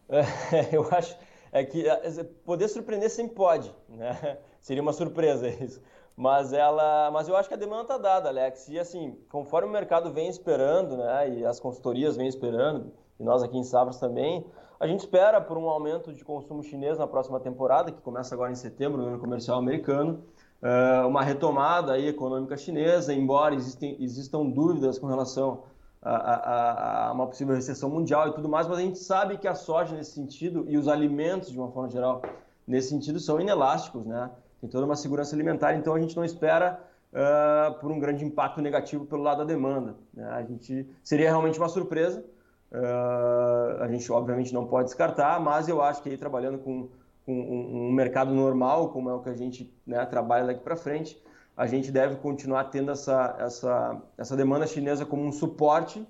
É, 0.08 0.24
eu 0.74 0.88
acho 0.90 1.14
é 1.52 1.62
que 1.62 1.86
é, 1.86 2.24
poder 2.46 2.68
surpreender 2.68 3.10
sempre 3.10 3.34
pode, 3.34 3.70
né? 3.90 4.38
Seria 4.58 4.82
uma 4.82 4.94
surpresa 4.94 5.50
isso 5.50 5.82
mas 6.16 6.52
ela, 6.52 7.10
mas 7.10 7.28
eu 7.28 7.36
acho 7.36 7.48
que 7.48 7.54
a 7.54 7.58
demanda 7.58 7.82
está 7.82 7.98
dada, 7.98 8.28
Alex. 8.28 8.68
E 8.68 8.78
assim, 8.78 9.18
conforme 9.30 9.68
o 9.68 9.72
mercado 9.72 10.10
vem 10.12 10.28
esperando, 10.28 10.96
né, 10.96 11.28
e 11.28 11.44
as 11.44 11.60
consultorias 11.60 12.16
vêm 12.16 12.26
esperando, 12.26 12.92
e 13.20 13.24
nós 13.24 13.42
aqui 13.42 13.58
em 13.58 13.64
Sabras 13.64 14.00
também, 14.00 14.46
a 14.80 14.86
gente 14.86 15.00
espera 15.00 15.40
por 15.40 15.56
um 15.56 15.68
aumento 15.68 16.12
de 16.12 16.24
consumo 16.24 16.62
chinês 16.62 16.98
na 16.98 17.06
próxima 17.06 17.40
temporada, 17.40 17.92
que 17.92 18.00
começa 18.00 18.34
agora 18.34 18.50
em 18.50 18.54
setembro, 18.54 19.00
no 19.00 19.08
ano 19.08 19.18
comercial 19.18 19.58
americano, 19.58 20.22
eh, 20.62 21.02
uma 21.06 21.22
retomada 21.22 21.92
aí 21.92 22.08
econômica 22.08 22.56
chinesa, 22.56 23.12
embora 23.12 23.54
existem, 23.54 23.96
existam 24.00 24.44
dúvidas 24.46 24.98
com 24.98 25.06
relação 25.06 25.64
a, 26.02 26.14
a, 26.14 27.08
a, 27.08 27.12
uma 27.12 27.26
possível 27.26 27.54
recessão 27.54 27.90
mundial 27.90 28.28
e 28.28 28.32
tudo 28.32 28.48
mais, 28.48 28.66
mas 28.66 28.78
a 28.78 28.82
gente 28.82 28.98
sabe 28.98 29.38
que 29.38 29.48
a 29.48 29.54
soja 29.54 29.96
nesse 29.96 30.12
sentido 30.12 30.64
e 30.68 30.78
os 30.78 30.88
alimentos 30.88 31.50
de 31.50 31.58
uma 31.58 31.70
forma 31.70 31.88
geral 31.88 32.22
nesse 32.66 32.90
sentido 32.90 33.18
são 33.18 33.40
inelásticos, 33.40 34.04
né? 34.06 34.30
Tem 34.66 34.68
toda 34.68 34.84
uma 34.84 34.96
segurança 34.96 35.34
alimentar, 35.34 35.74
então 35.74 35.94
a 35.94 36.00
gente 36.00 36.16
não 36.16 36.24
espera 36.24 36.80
uh, 37.12 37.78
por 37.78 37.90
um 37.90 37.98
grande 38.00 38.24
impacto 38.24 38.60
negativo 38.60 39.06
pelo 39.06 39.22
lado 39.22 39.38
da 39.38 39.44
demanda. 39.44 39.94
Né? 40.12 40.28
A 40.28 40.42
gente 40.42 40.88
seria 41.02 41.28
realmente 41.28 41.58
uma 41.58 41.68
surpresa. 41.68 42.24
Uh, 42.72 43.82
a 43.82 43.88
gente 43.88 44.10
obviamente 44.10 44.52
não 44.52 44.66
pode 44.66 44.86
descartar, 44.86 45.40
mas 45.40 45.68
eu 45.68 45.80
acho 45.80 46.02
que 46.02 46.10
aí 46.10 46.18
trabalhando 46.18 46.58
com, 46.58 46.88
com 47.24 47.32
um, 47.32 47.88
um, 47.88 47.92
mercado 47.92 48.34
normal, 48.34 48.90
como 48.90 49.08
é 49.08 49.14
o 49.14 49.20
que 49.20 49.28
a 49.28 49.34
gente 49.34 49.72
né, 49.86 50.04
trabalha 50.04 50.46
daqui 50.46 50.60
para 50.60 50.74
frente, 50.74 51.16
a 51.56 51.66
gente 51.66 51.92
deve 51.92 52.16
continuar 52.16 52.64
tendo 52.64 52.90
essa, 52.90 53.36
essa, 53.38 54.02
essa 54.18 54.36
demanda 54.36 54.66
chinesa 54.66 55.06
como 55.06 55.22
um 55.22 55.32
suporte 55.32 56.06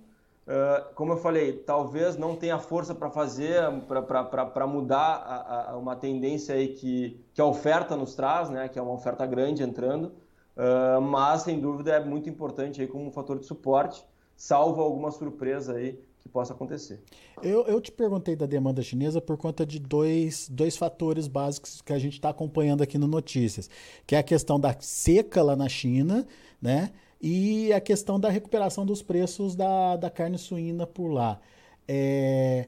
Uh, 0.47 0.95
como 0.95 1.13
eu 1.15 1.17
falei, 1.17 1.53
talvez 1.53 2.17
não 2.17 2.37
tenha 2.37 2.57
força 2.61 2.95
para 2.95 3.11
fazer, 3.11 3.61
para 3.89 4.65
mudar 4.65 5.17
a, 5.17 5.73
a, 5.73 5.77
uma 5.77 5.97
tendência 5.97 6.55
aí 6.55 6.69
que, 6.69 7.21
que 7.35 7.41
a 7.41 7.45
oferta 7.45 7.97
nos 7.97 8.15
traz, 8.15 8.49
né, 8.49 8.69
que 8.69 8.79
é 8.79 8.83
uma 8.83 8.93
oferta 8.93 9.27
grande 9.27 9.65
entrando, 9.65 10.13
uh, 10.57 11.01
mas 11.01 11.43
sem 11.43 11.59
dúvida 11.59 11.95
é 11.95 12.05
muito 12.05 12.31
importante 12.31 12.81
aí 12.81 12.87
como 12.87 13.07
um 13.07 13.11
fator 13.11 13.41
de 13.41 13.45
suporte, 13.45 14.07
salvo 14.37 14.81
alguma 14.81 15.11
surpresa 15.11 15.75
aí 15.75 15.99
que 16.21 16.29
possa 16.29 16.53
acontecer. 16.53 17.03
Eu, 17.43 17.65
eu 17.67 17.81
te 17.81 17.91
perguntei 17.91 18.37
da 18.37 18.47
demanda 18.47 18.83
chinesa 18.83 19.21
por 19.21 19.37
conta 19.37 19.67
de 19.67 19.81
dois, 19.81 20.49
dois 20.49 20.77
fatores 20.77 21.27
básicos 21.27 21.81
que 21.81 21.93
a 21.93 21.99
gente 21.99 22.15
está 22.15 22.29
acompanhando 22.29 22.83
aqui 22.83 22.97
no 22.99 23.09
Notícias, 23.09 23.69
que 24.07 24.15
é 24.15 24.19
a 24.19 24.23
questão 24.23 24.61
da 24.61 24.77
seca 24.79 25.43
lá 25.43 25.57
na 25.57 25.69
China, 25.69 26.25
né? 26.63 26.93
E 27.21 27.73
a 27.73 27.81
questão 27.81 28.19
da 28.21 28.29
recuperação 28.29 28.85
dos 28.85 29.03
preços 29.03 29.55
da, 29.55 29.97
da 29.97 30.11
carne 30.11 30.39
suína 30.39 30.87
por 30.87 31.09
lá. 31.09 31.41
É, 31.89 32.67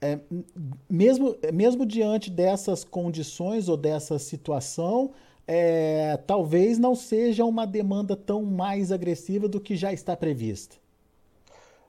é, 0.00 0.18
mesmo, 0.88 1.36
mesmo 1.52 1.84
diante 1.84 2.30
dessas 2.30 2.84
condições 2.84 3.68
ou 3.68 3.76
dessa 3.76 4.18
situação, 4.18 5.12
é, 5.46 6.18
talvez 6.26 6.78
não 6.78 6.94
seja 6.94 7.44
uma 7.44 7.66
demanda 7.66 8.14
tão 8.14 8.42
mais 8.42 8.92
agressiva 8.92 9.48
do 9.48 9.60
que 9.60 9.74
já 9.74 9.92
está 9.92 10.16
prevista. 10.16 10.76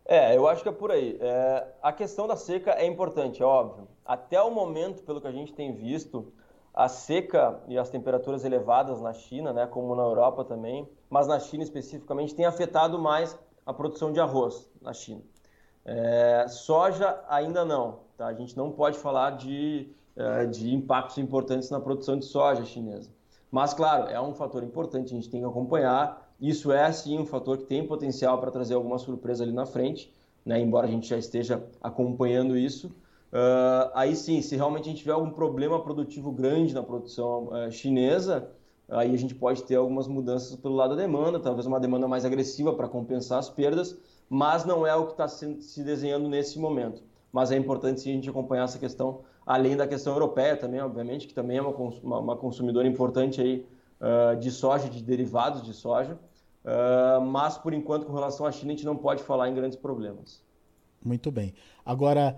É, 0.06 0.36
eu 0.36 0.48
acho 0.48 0.64
que 0.64 0.70
é 0.70 0.72
por 0.72 0.92
aí. 0.92 1.18
É, 1.22 1.68
a 1.84 1.94
questão 1.94 2.26
da 2.26 2.36
seca 2.36 2.72
é 2.72 2.86
importante, 2.88 3.44
é 3.44 3.46
óbvio. 3.46 3.88
Até 4.04 4.42
o 4.42 4.50
momento, 4.50 5.04
pelo 5.04 5.22
que 5.22 5.28
a 5.28 5.32
gente 5.32 5.54
tem 5.54 5.72
visto, 5.72 6.34
a 6.74 6.88
seca 6.88 7.60
e 7.68 7.78
as 7.78 7.90
temperaturas 7.90 8.46
elevadas 8.46 9.02
na 9.02 9.14
China, 9.14 9.52
né, 9.52 9.66
como 9.68 9.96
na 9.96 10.04
Europa 10.04 10.44
também, 10.44 10.88
mas 11.10 11.28
na 11.28 11.40
China 11.40 11.64
especificamente, 11.64 12.36
tem 12.36 12.46
afetado 12.46 12.98
mais 13.00 13.38
a 13.66 13.74
produção 13.74 14.12
de 14.12 14.20
arroz 14.20 14.70
na 14.82 14.94
China. 14.94 15.22
É, 15.86 16.46
soja 16.48 17.20
ainda 17.28 17.66
não, 17.66 18.00
tá? 18.18 18.28
a 18.28 18.34
gente 18.34 18.56
não 18.56 18.72
pode 18.72 18.98
falar 18.98 19.32
de 19.32 19.92
uh, 20.20 20.48
de 20.48 20.74
impactos 20.74 21.18
importantes 21.18 21.70
na 21.70 21.80
produção 21.80 22.18
de 22.18 22.26
soja 22.26 22.66
chinesa. 22.66 23.10
Mas, 23.50 23.74
claro, 23.74 24.10
é 24.10 24.22
um 24.22 24.34
fator 24.34 24.64
importante, 24.64 25.14
a 25.14 25.16
gente 25.16 25.30
tem 25.30 25.42
que 25.42 25.48
acompanhar. 25.48 26.30
Isso 26.40 26.72
é, 26.72 26.92
sim, 26.92 27.18
um 27.18 27.26
fator 27.26 27.58
que 27.58 27.66
tem 27.66 27.86
potencial 27.88 28.40
para 28.40 28.52
trazer 28.52 28.76
alguma 28.76 28.98
surpresa 28.98 29.44
ali 29.44 29.52
na 29.52 29.66
frente, 29.66 30.14
né? 30.46 30.60
embora 30.60 30.86
a 30.86 30.90
gente 30.90 31.08
já 31.08 31.18
esteja 31.18 31.64
acompanhando 31.82 32.58
isso. 32.58 32.92
Uh, 33.32 33.92
aí 33.94 34.16
sim, 34.16 34.42
se 34.42 34.56
realmente 34.56 34.86
a 34.86 34.92
gente 34.92 35.00
tiver 35.00 35.12
algum 35.12 35.30
problema 35.30 35.80
produtivo 35.82 36.32
grande 36.32 36.74
na 36.74 36.82
produção 36.82 37.50
uh, 37.50 37.72
chinesa, 37.72 38.50
aí 38.88 39.14
a 39.14 39.18
gente 39.18 39.36
pode 39.36 39.64
ter 39.64 39.76
algumas 39.76 40.08
mudanças 40.08 40.56
pelo 40.56 40.76
lado 40.76 40.96
da 40.96 41.02
demanda, 41.02 41.40
talvez 41.40 41.66
uma 41.68 41.80
demanda 41.80 42.08
mais 42.08 42.26
agressiva 42.26 42.74
para 42.74 42.88
compensar 42.88 43.38
as 43.38 43.50
perdas, 43.50 43.98
mas 44.28 44.66
não 44.66 44.86
é 44.86 44.96
o 44.96 45.06
que 45.06 45.12
está 45.12 45.28
se 45.28 45.84
desenhando 45.84 46.28
nesse 46.28 46.58
momento. 46.58 47.04
Mas 47.32 47.52
é 47.52 47.58
importante 47.58 48.02
sim 48.02 48.12
a 48.12 48.16
gente 48.16 48.30
acompanhar 48.30 48.64
essa 48.64 48.80
questão, 48.80 49.22
além 49.46 49.78
da 49.78 49.88
questão 49.88 50.14
europeia 50.14 50.58
também, 50.58 50.82
obviamente, 50.82 51.28
que 51.28 51.34
também 51.34 51.58
é 51.58 51.62
uma, 51.62 52.20
uma 52.20 52.36
consumidora 52.36 52.88
importante 52.88 53.40
aí, 53.40 53.66
uh, 54.02 54.36
de 54.40 54.50
soja, 54.50 54.90
de 54.90 55.04
derivados 55.04 55.62
de 55.62 55.74
soja. 55.74 56.18
Uh, 56.64 57.22
mas, 57.22 57.58
por 57.58 57.74
enquanto, 57.74 58.06
com 58.06 58.14
relação 58.14 58.46
à 58.46 58.52
China, 58.52 58.72
a 58.72 58.76
gente 58.76 58.86
não 58.86 58.98
pode 58.98 59.24
falar 59.24 59.50
em 59.50 59.54
grandes 59.54 59.78
problemas. 59.78 60.44
Muito 61.04 61.32
bem. 61.32 61.54
Agora, 61.86 62.38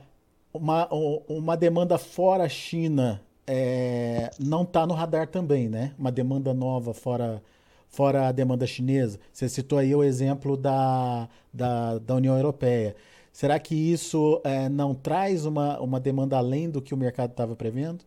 uma, 0.54 0.88
uma 1.28 1.56
demanda 1.58 1.98
fora 1.98 2.48
China 2.50 3.22
é, 3.48 4.30
não 4.40 4.64
está 4.64 4.86
no 4.86 4.94
radar 4.94 5.28
também, 5.28 5.68
né? 5.68 5.94
Uma 5.98 6.12
demanda 6.12 6.54
nova 6.54 6.94
fora, 6.94 7.42
fora 7.90 8.28
a 8.28 8.32
demanda 8.32 8.66
chinesa. 8.66 9.20
Você 9.34 9.50
citou 9.50 9.78
aí 9.78 9.94
o 9.94 10.04
exemplo 10.04 10.56
da, 10.56 11.28
da, 11.54 11.98
da 11.98 12.16
União 12.16 12.36
Europeia. 12.36 12.96
Será 13.32 13.60
que 13.60 13.76
isso 13.76 14.42
é, 14.44 14.68
não 14.70 14.94
traz 14.94 15.46
uma, 15.46 15.80
uma 15.80 16.00
demanda 16.00 16.38
além 16.38 16.70
do 16.70 16.82
que 16.82 16.94
o 16.94 16.98
mercado 16.98 17.32
estava 17.32 17.56
prevendo? 17.56 18.04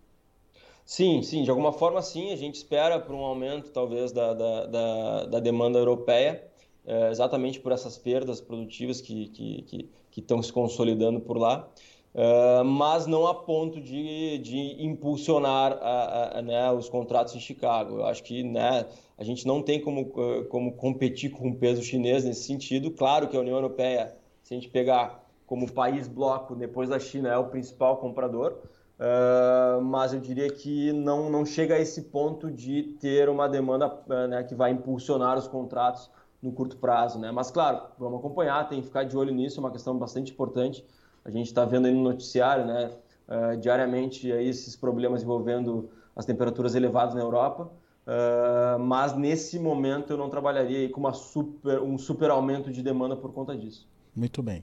Sim, 0.84 1.22
sim, 1.22 1.42
de 1.42 1.50
alguma 1.50 1.72
forma 1.72 2.02
sim, 2.02 2.30
a 2.30 2.36
gente 2.36 2.56
espera 2.56 3.00
por 3.00 3.14
um 3.14 3.24
aumento 3.24 3.70
talvez 3.70 4.12
da, 4.12 4.34
da, 4.34 4.66
da, 4.66 5.24
da 5.26 5.40
demanda 5.40 5.78
europeia, 5.78 6.44
é, 6.86 7.10
exatamente 7.10 7.58
por 7.58 7.72
essas 7.72 7.96
perdas 7.96 8.38
produtivas 8.38 9.00
que, 9.00 9.28
que, 9.28 9.62
que, 9.62 9.90
que 10.10 10.20
estão 10.20 10.42
se 10.42 10.52
consolidando 10.52 11.20
por 11.20 11.38
lá. 11.38 11.66
Uh, 12.14 12.64
mas 12.64 13.08
não 13.08 13.26
a 13.26 13.34
ponto 13.34 13.80
de, 13.80 14.38
de 14.38 14.76
impulsionar 14.84 15.72
a, 15.82 16.38
a, 16.38 16.42
né, 16.42 16.70
os 16.70 16.88
contratos 16.88 17.34
em 17.34 17.40
Chicago. 17.40 17.96
Eu 17.96 18.06
acho 18.06 18.22
que 18.22 18.44
né, 18.44 18.86
a 19.18 19.24
gente 19.24 19.44
não 19.44 19.60
tem 19.60 19.80
como, 19.80 20.06
como 20.48 20.72
competir 20.74 21.32
com 21.32 21.48
o 21.48 21.56
peso 21.56 21.82
chinês 21.82 22.24
nesse 22.24 22.44
sentido. 22.44 22.92
Claro 22.92 23.26
que 23.26 23.36
a 23.36 23.40
União 23.40 23.56
Europeia, 23.56 24.14
se 24.44 24.54
a 24.54 24.56
gente 24.56 24.68
pegar 24.68 25.24
como 25.44 25.70
país 25.72 26.06
bloco, 26.06 26.54
depois 26.54 26.88
da 26.88 27.00
China, 27.00 27.30
é 27.30 27.36
o 27.36 27.48
principal 27.48 27.96
comprador, 27.96 28.58
uh, 29.00 29.82
mas 29.82 30.12
eu 30.12 30.20
diria 30.20 30.48
que 30.48 30.92
não, 30.92 31.28
não 31.28 31.44
chega 31.44 31.74
a 31.74 31.80
esse 31.80 32.02
ponto 32.02 32.48
de 32.48 32.94
ter 33.00 33.28
uma 33.28 33.48
demanda 33.48 33.92
né, 34.28 34.44
que 34.44 34.54
vai 34.54 34.70
impulsionar 34.70 35.36
os 35.36 35.48
contratos 35.48 36.08
no 36.40 36.52
curto 36.52 36.76
prazo. 36.76 37.18
Né? 37.18 37.32
Mas, 37.32 37.50
claro, 37.50 37.88
vamos 37.98 38.20
acompanhar, 38.20 38.68
tem 38.68 38.80
que 38.80 38.86
ficar 38.86 39.02
de 39.02 39.16
olho 39.16 39.34
nisso, 39.34 39.58
é 39.58 39.60
uma 39.64 39.72
questão 39.72 39.98
bastante 39.98 40.30
importante 40.30 40.84
a 41.24 41.30
gente 41.30 41.46
está 41.46 41.64
vendo 41.64 41.86
aí 41.86 41.94
no 41.94 42.02
noticiário, 42.02 42.66
né, 42.66 42.90
uh, 43.28 43.56
diariamente 43.58 44.30
aí 44.30 44.48
esses 44.48 44.76
problemas 44.76 45.22
envolvendo 45.22 45.88
as 46.14 46.24
temperaturas 46.24 46.74
elevadas 46.74 47.14
na 47.14 47.20
Europa. 47.20 47.70
Uh, 48.06 48.78
mas 48.78 49.16
nesse 49.16 49.58
momento 49.58 50.12
eu 50.12 50.18
não 50.18 50.28
trabalharia 50.28 50.88
com 50.90 51.00
uma 51.00 51.14
super, 51.14 51.80
um 51.80 51.96
super 51.96 52.30
aumento 52.30 52.70
de 52.70 52.82
demanda 52.82 53.16
por 53.16 53.32
conta 53.32 53.56
disso. 53.56 53.88
Muito 54.14 54.42
bem. 54.42 54.62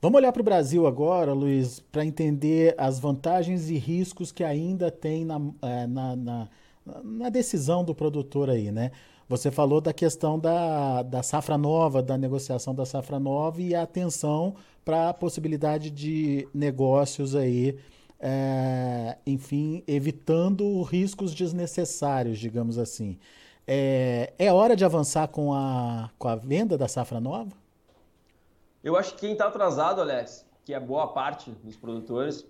Vamos 0.00 0.18
olhar 0.18 0.32
para 0.32 0.40
o 0.40 0.44
Brasil 0.44 0.86
agora, 0.86 1.32
Luiz, 1.32 1.78
para 1.78 2.04
entender 2.04 2.74
as 2.76 2.98
vantagens 2.98 3.70
e 3.70 3.76
riscos 3.76 4.32
que 4.32 4.42
ainda 4.42 4.90
tem 4.90 5.24
na, 5.24 5.40
eh, 5.62 5.86
na, 5.86 6.16
na, 6.16 6.48
na 7.04 7.28
decisão 7.28 7.84
do 7.84 7.94
produtor 7.94 8.50
aí, 8.50 8.72
né? 8.72 8.90
Você 9.32 9.50
falou 9.50 9.80
da 9.80 9.94
questão 9.94 10.38
da, 10.38 11.02
da 11.02 11.22
safra 11.22 11.56
nova, 11.56 12.02
da 12.02 12.18
negociação 12.18 12.74
da 12.74 12.84
safra 12.84 13.18
nova 13.18 13.62
e 13.62 13.74
a 13.74 13.80
atenção 13.80 14.56
para 14.84 15.08
a 15.08 15.14
possibilidade 15.14 15.90
de 15.90 16.46
negócios 16.52 17.34
aí, 17.34 17.78
é, 18.20 19.16
enfim, 19.26 19.82
evitando 19.86 20.82
riscos 20.82 21.34
desnecessários, 21.34 22.38
digamos 22.38 22.76
assim. 22.76 23.18
É, 23.66 24.34
é 24.38 24.52
hora 24.52 24.76
de 24.76 24.84
avançar 24.84 25.28
com 25.28 25.54
a, 25.54 26.10
com 26.18 26.28
a 26.28 26.36
venda 26.36 26.76
da 26.76 26.86
safra 26.86 27.18
nova? 27.18 27.52
Eu 28.84 28.98
acho 28.98 29.14
que 29.14 29.20
quem 29.20 29.32
está 29.32 29.46
atrasado, 29.46 30.02
Alex, 30.02 30.44
que 30.62 30.74
é 30.74 30.78
boa 30.78 31.06
parte 31.06 31.50
dos 31.64 31.74
produtores, 31.74 32.44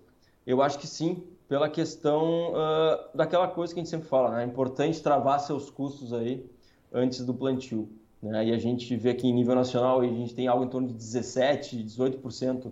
eu 0.44 0.60
acho 0.60 0.80
que 0.80 0.88
sim, 0.88 1.22
pela 1.48 1.68
questão 1.68 2.54
uh, 2.54 3.16
daquela 3.16 3.46
coisa 3.46 3.72
que 3.72 3.78
a 3.78 3.84
gente 3.84 3.90
sempre 3.90 4.08
fala, 4.08 4.32
né? 4.32 4.42
É 4.42 4.46
importante 4.46 5.00
travar 5.00 5.38
seus 5.38 5.70
custos 5.70 6.12
aí 6.12 6.50
antes 6.92 7.24
do 7.24 7.34
plantio. 7.34 7.88
Né? 8.22 8.46
E 8.46 8.52
a 8.52 8.58
gente 8.58 8.94
vê 8.96 9.14
que 9.14 9.26
em 9.26 9.32
nível 9.32 9.54
nacional 9.54 10.00
a 10.00 10.06
gente 10.06 10.34
tem 10.34 10.46
algo 10.46 10.64
em 10.64 10.68
torno 10.68 10.88
de 10.88 10.94
17%, 10.94 11.84
18% 11.84 12.70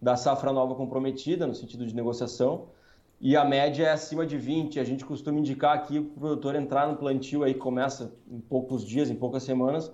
da 0.00 0.16
safra 0.16 0.52
nova 0.52 0.74
comprometida, 0.74 1.46
no 1.46 1.54
sentido 1.54 1.86
de 1.86 1.94
negociação, 1.94 2.66
e 3.20 3.36
a 3.36 3.44
média 3.44 3.86
é 3.86 3.90
acima 3.90 4.24
de 4.24 4.36
20%. 4.36 4.80
A 4.80 4.84
gente 4.84 5.04
costuma 5.04 5.38
indicar 5.38 5.74
aqui 5.74 5.98
o 5.98 6.04
produtor 6.04 6.54
entrar 6.54 6.88
no 6.88 6.96
plantio, 6.96 7.42
aí 7.42 7.54
começa 7.54 8.12
em 8.30 8.40
poucos 8.40 8.84
dias, 8.84 9.10
em 9.10 9.14
poucas 9.14 9.42
semanas, 9.42 9.90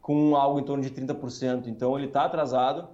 com 0.00 0.36
algo 0.36 0.58
em 0.58 0.64
torno 0.64 0.82
de 0.82 0.90
30%. 0.90 1.68
Então 1.68 1.96
ele 1.96 2.06
está 2.06 2.24
atrasado, 2.24 2.88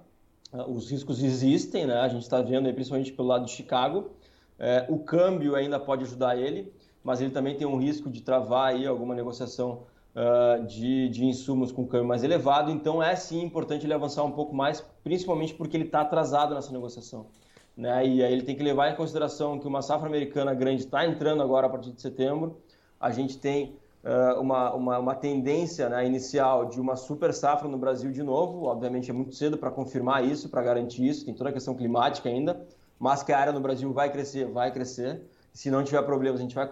ah, 0.53 0.69
os 0.69 0.89
riscos 0.91 1.23
existem, 1.23 1.85
né? 1.85 1.99
a 1.99 2.07
gente 2.07 2.23
está 2.23 2.41
vendo 2.41 2.67
aí, 2.67 2.73
principalmente 2.73 3.11
pelo 3.11 3.27
lado 3.27 3.45
de 3.45 3.51
Chicago. 3.51 4.11
É, 4.59 4.85
o 4.87 4.99
câmbio 4.99 5.55
ainda 5.55 5.79
pode 5.79 6.03
ajudar 6.03 6.37
ele, 6.37 6.71
mas 7.03 7.19
ele 7.19 7.31
também 7.31 7.55
tem 7.55 7.65
um 7.65 7.77
risco 7.77 8.09
de 8.09 8.21
travar 8.21 8.73
aí 8.73 8.85
alguma 8.85 9.15
negociação 9.15 9.83
uh, 10.15 10.65
de, 10.65 11.09
de 11.09 11.25
insumos 11.25 11.71
com 11.71 11.85
câmbio 11.85 12.07
mais 12.07 12.23
elevado, 12.23 12.71
então 12.71 13.01
é 13.01 13.15
sim 13.15 13.41
importante 13.43 13.85
ele 13.85 13.93
avançar 13.93 14.23
um 14.23 14.31
pouco 14.31 14.53
mais, 14.55 14.83
principalmente 15.03 15.53
porque 15.53 15.77
ele 15.77 15.85
está 15.85 16.01
atrasado 16.01 16.53
nessa 16.53 16.71
negociação. 16.71 17.27
Né? 17.75 18.05
E 18.05 18.23
aí 18.23 18.33
ele 18.33 18.43
tem 18.43 18.55
que 18.55 18.63
levar 18.63 18.89
em 18.89 18.95
consideração 18.95 19.57
que 19.57 19.67
uma 19.67 19.81
safra 19.81 20.07
americana 20.07 20.53
grande 20.53 20.83
está 20.83 21.05
entrando 21.05 21.41
agora 21.41 21.67
a 21.67 21.69
partir 21.69 21.91
de 21.91 22.01
setembro, 22.01 22.57
a 22.99 23.11
gente 23.11 23.37
tem 23.37 23.75
uh, 24.03 24.39
uma, 24.39 24.73
uma, 24.73 24.99
uma, 24.99 25.15
tendência 25.15 25.89
né, 25.89 26.05
inicial 26.05 26.65
de 26.65 26.79
uma 26.79 26.95
super 26.95 27.33
safra 27.33 27.67
no 27.67 27.77
Brasil 27.77 28.11
de 28.11 28.21
novo, 28.21 28.65
obviamente 28.65 29.09
é 29.09 29.13
muito 29.13 29.33
cedo 29.33 29.57
para 29.57 29.71
confirmar 29.71 30.23
isso, 30.25 30.49
para 30.49 30.61
garantir 30.61 31.07
isso, 31.07 31.25
tem 31.25 31.33
toda 31.33 31.49
a 31.49 31.53
questão 31.53 31.73
climática 31.73 32.29
ainda, 32.29 32.61
mas 32.99 33.23
que 33.23 33.31
a 33.31 33.39
área 33.39 33.53
no 33.53 33.59
Brasil 33.59 33.91
vai 33.91 34.11
crescer, 34.11 34.45
vai 34.45 34.71
crescer, 34.71 35.21
se 35.53 35.71
não 35.71 35.83
tiver 35.83 36.01
problemas 36.03 36.39
a 36.39 36.43
gente 36.43 36.53
vai 36.53 36.69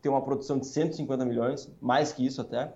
ter 0.00 0.08
uma 0.08 0.22
produção 0.22 0.58
de 0.58 0.66
150 0.66 1.24
milhões, 1.24 1.70
mais 1.80 2.12
que 2.12 2.24
isso 2.24 2.40
até, 2.40 2.72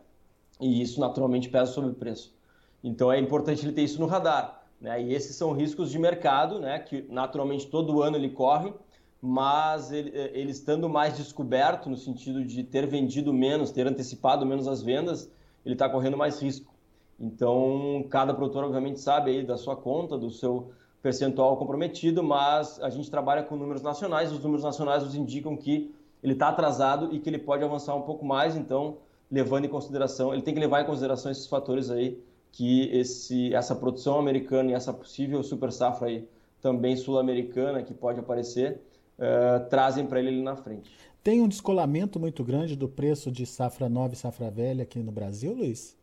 e 0.60 0.80
isso 0.82 1.00
naturalmente 1.00 1.48
pesa 1.48 1.72
sobre 1.72 1.90
o 1.90 1.94
preço. 1.94 2.34
Então 2.82 3.12
é 3.12 3.18
importante 3.18 3.64
ele 3.64 3.72
ter 3.72 3.82
isso 3.82 4.00
no 4.00 4.06
radar. 4.06 4.62
Né? 4.80 5.02
E 5.02 5.14
esses 5.14 5.36
são 5.36 5.52
riscos 5.52 5.90
de 5.90 5.98
mercado, 5.98 6.58
né? 6.58 6.78
que 6.78 7.06
naturalmente 7.08 7.68
todo 7.68 8.02
ano 8.02 8.16
ele 8.16 8.30
corre, 8.30 8.72
mas 9.20 9.92
ele, 9.92 10.10
ele 10.32 10.50
estando 10.50 10.88
mais 10.88 11.16
descoberto, 11.16 11.88
no 11.88 11.96
sentido 11.96 12.44
de 12.44 12.64
ter 12.64 12.86
vendido 12.86 13.32
menos, 13.32 13.70
ter 13.70 13.86
antecipado 13.86 14.44
menos 14.44 14.66
as 14.66 14.82
vendas, 14.82 15.30
ele 15.64 15.74
está 15.74 15.88
correndo 15.88 16.16
mais 16.16 16.42
risco. 16.42 16.72
Então, 17.20 18.04
cada 18.10 18.34
produtor, 18.34 18.64
obviamente, 18.64 19.00
sabe 19.00 19.30
aí 19.30 19.46
da 19.46 19.56
sua 19.56 19.76
conta, 19.76 20.18
do 20.18 20.28
seu 20.28 20.72
percentual 21.00 21.56
comprometido, 21.56 22.22
mas 22.22 22.80
a 22.80 22.90
gente 22.90 23.08
trabalha 23.08 23.44
com 23.44 23.56
números 23.56 23.82
nacionais, 23.82 24.32
os 24.32 24.42
números 24.42 24.64
nacionais 24.64 25.04
nos 25.04 25.14
indicam 25.14 25.56
que 25.56 25.94
ele 26.22 26.34
está 26.34 26.48
atrasado 26.48 27.12
e 27.12 27.18
que 27.18 27.28
ele 27.28 27.38
pode 27.38 27.64
avançar 27.64 27.94
um 27.94 28.02
pouco 28.02 28.24
mais, 28.24 28.56
então, 28.56 28.98
levando 29.30 29.64
em 29.64 29.68
consideração, 29.68 30.32
ele 30.32 30.42
tem 30.42 30.54
que 30.54 30.60
levar 30.60 30.82
em 30.82 30.86
consideração 30.86 31.32
esses 31.32 31.46
fatores 31.46 31.90
aí, 31.90 32.22
que 32.52 32.88
esse, 32.94 33.52
essa 33.54 33.74
produção 33.74 34.18
americana 34.18 34.70
e 34.70 34.74
essa 34.74 34.92
possível 34.92 35.42
super 35.42 35.72
safra 35.72 36.08
aí, 36.08 36.28
também 36.60 36.96
sul-americana, 36.96 37.82
que 37.82 37.92
pode 37.92 38.20
aparecer, 38.20 38.80
uh, 39.18 39.68
trazem 39.68 40.06
para 40.06 40.20
ele 40.20 40.28
ali 40.28 40.42
na 40.42 40.54
frente. 40.54 40.94
Tem 41.24 41.40
um 41.40 41.48
descolamento 41.48 42.20
muito 42.20 42.44
grande 42.44 42.76
do 42.76 42.88
preço 42.88 43.30
de 43.30 43.46
safra 43.46 43.88
nova 43.88 44.14
e 44.14 44.16
safra 44.16 44.50
velha 44.50 44.82
aqui 44.82 44.98
no 45.00 45.10
Brasil, 45.10 45.54
Luiz? 45.54 45.96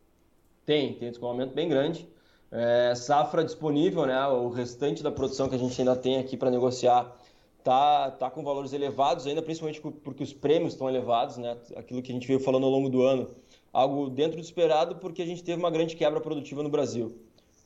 Tem, 0.66 0.94
tem 0.94 1.08
um 1.08 1.10
descolamento 1.10 1.54
bem 1.54 1.68
grande. 1.68 2.08
É, 2.50 2.94
safra 2.96 3.44
disponível, 3.44 4.06
né, 4.06 4.26
o 4.26 4.48
restante 4.48 5.02
da 5.02 5.10
produção 5.10 5.48
que 5.48 5.54
a 5.54 5.58
gente 5.58 5.80
ainda 5.80 5.94
tem 5.94 6.18
aqui 6.18 6.36
para 6.36 6.50
negociar 6.50 7.16
tá, 7.62 8.10
tá 8.12 8.30
com 8.30 8.42
valores 8.42 8.72
elevados 8.72 9.26
ainda, 9.26 9.42
principalmente 9.42 9.80
porque 9.80 10.22
os 10.22 10.32
prêmios 10.32 10.72
estão 10.72 10.88
elevados, 10.88 11.36
né? 11.36 11.56
Aquilo 11.76 12.02
que 12.02 12.10
a 12.10 12.14
gente 12.14 12.26
veio 12.26 12.40
falando 12.40 12.64
ao 12.64 12.70
longo 12.70 12.88
do 12.88 13.02
ano, 13.02 13.28
algo 13.72 14.08
dentro 14.10 14.36
do 14.36 14.42
esperado, 14.42 14.96
porque 14.96 15.22
a 15.22 15.26
gente 15.26 15.42
teve 15.42 15.58
uma 15.58 15.70
grande 15.70 15.96
quebra 15.96 16.20
produtiva 16.20 16.62
no 16.62 16.68
Brasil, 16.68 17.16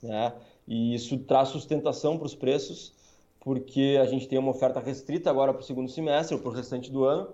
né? 0.03 0.33
E 0.67 0.95
isso 0.95 1.19
traz 1.19 1.49
sustentação 1.49 2.17
para 2.17 2.27
os 2.27 2.35
preços, 2.35 2.93
porque 3.41 3.99
a 4.01 4.07
gente 4.07 4.27
tem 4.27 4.39
uma 4.39 4.51
oferta 4.51 4.81
restrita 4.81 5.31
agora 5.31 5.53
para 5.53 5.61
o 5.61 5.65
segundo 5.65 5.91
semestre 5.91 6.35
ou 6.35 6.41
para 6.41 6.51
o 6.51 6.55
restante 6.55 6.91
do 6.91 7.05
ano, 7.05 7.29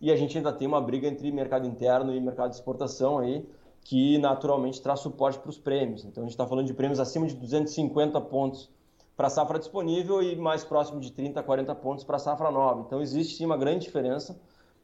e 0.00 0.10
a 0.10 0.16
gente 0.16 0.36
ainda 0.36 0.52
tem 0.52 0.68
uma 0.68 0.80
briga 0.80 1.08
entre 1.08 1.30
mercado 1.32 1.66
interno 1.66 2.14
e 2.14 2.20
mercado 2.20 2.50
de 2.50 2.56
exportação 2.56 3.18
aí, 3.18 3.44
que 3.82 4.16
naturalmente 4.18 4.80
traz 4.80 5.00
suporte 5.00 5.38
para 5.38 5.50
os 5.50 5.58
prêmios. 5.58 6.04
Então 6.04 6.22
a 6.22 6.26
gente 6.26 6.32
está 6.32 6.46
falando 6.46 6.66
de 6.66 6.74
prêmios 6.74 6.98
acima 6.98 7.26
de 7.26 7.34
250 7.34 8.18
pontos 8.22 8.70
para 9.16 9.30
safra 9.30 9.58
disponível 9.58 10.22
e 10.22 10.36
mais 10.36 10.64
próximo 10.64 11.00
de 11.00 11.12
30, 11.12 11.42
40 11.42 11.74
pontos 11.76 12.04
para 12.04 12.18
safra 12.18 12.50
nova. 12.50 12.82
Então 12.86 13.00
existe 13.00 13.36
sim 13.36 13.46
uma 13.46 13.56
grande 13.56 13.84
diferença 13.84 14.38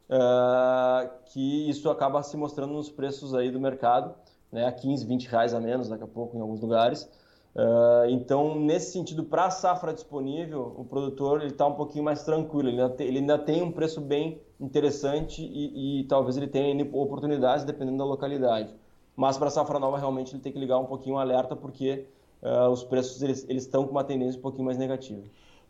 uh, 0.08 1.10
que 1.26 1.68
isso 1.68 1.88
acaba 1.90 2.22
se 2.22 2.36
mostrando 2.36 2.72
nos 2.72 2.90
preços 2.90 3.34
aí 3.34 3.50
do 3.50 3.60
mercado, 3.60 4.14
né, 4.50 4.70
15, 4.70 5.06
20 5.06 5.28
reais 5.28 5.54
a 5.54 5.60
menos 5.60 5.88
daqui 5.88 6.04
a 6.04 6.08
pouco 6.08 6.36
em 6.36 6.40
alguns 6.40 6.60
lugares. 6.60 7.08
Uh, 7.54 8.06
então, 8.10 8.54
nesse 8.60 8.92
sentido, 8.92 9.24
para 9.24 9.50
safra 9.50 9.92
disponível, 9.92 10.72
o 10.76 10.84
produtor 10.84 11.42
está 11.42 11.66
um 11.66 11.74
pouquinho 11.74 12.04
mais 12.04 12.22
tranquilo, 12.22 12.68
ele 12.68 12.80
ainda, 12.80 12.94
tem, 12.94 13.06
ele 13.08 13.18
ainda, 13.18 13.38
tem, 13.38 13.60
um 13.60 13.72
preço 13.72 14.00
bem 14.00 14.40
interessante 14.60 15.42
e, 15.42 16.00
e 16.00 16.04
talvez 16.04 16.36
ele 16.36 16.46
tenha 16.46 16.88
oportunidades 16.92 17.64
dependendo 17.64 17.98
da 17.98 18.04
localidade. 18.04 18.72
Mas 19.16 19.36
para 19.36 19.50
safra 19.50 19.80
nova, 19.80 19.98
realmente, 19.98 20.32
ele 20.32 20.40
tem 20.40 20.52
que 20.52 20.58
ligar 20.58 20.78
um 20.78 20.86
pouquinho 20.86 21.16
o 21.16 21.18
alerta, 21.18 21.56
porque 21.56 22.06
uh, 22.42 22.68
os 22.70 22.84
preços 22.84 23.22
eles, 23.22 23.46
eles 23.48 23.64
estão 23.64 23.84
com 23.84 23.90
uma 23.90 24.04
tendência 24.04 24.38
um 24.38 24.42
pouquinho 24.42 24.64
mais 24.64 24.78
negativa. 24.78 25.22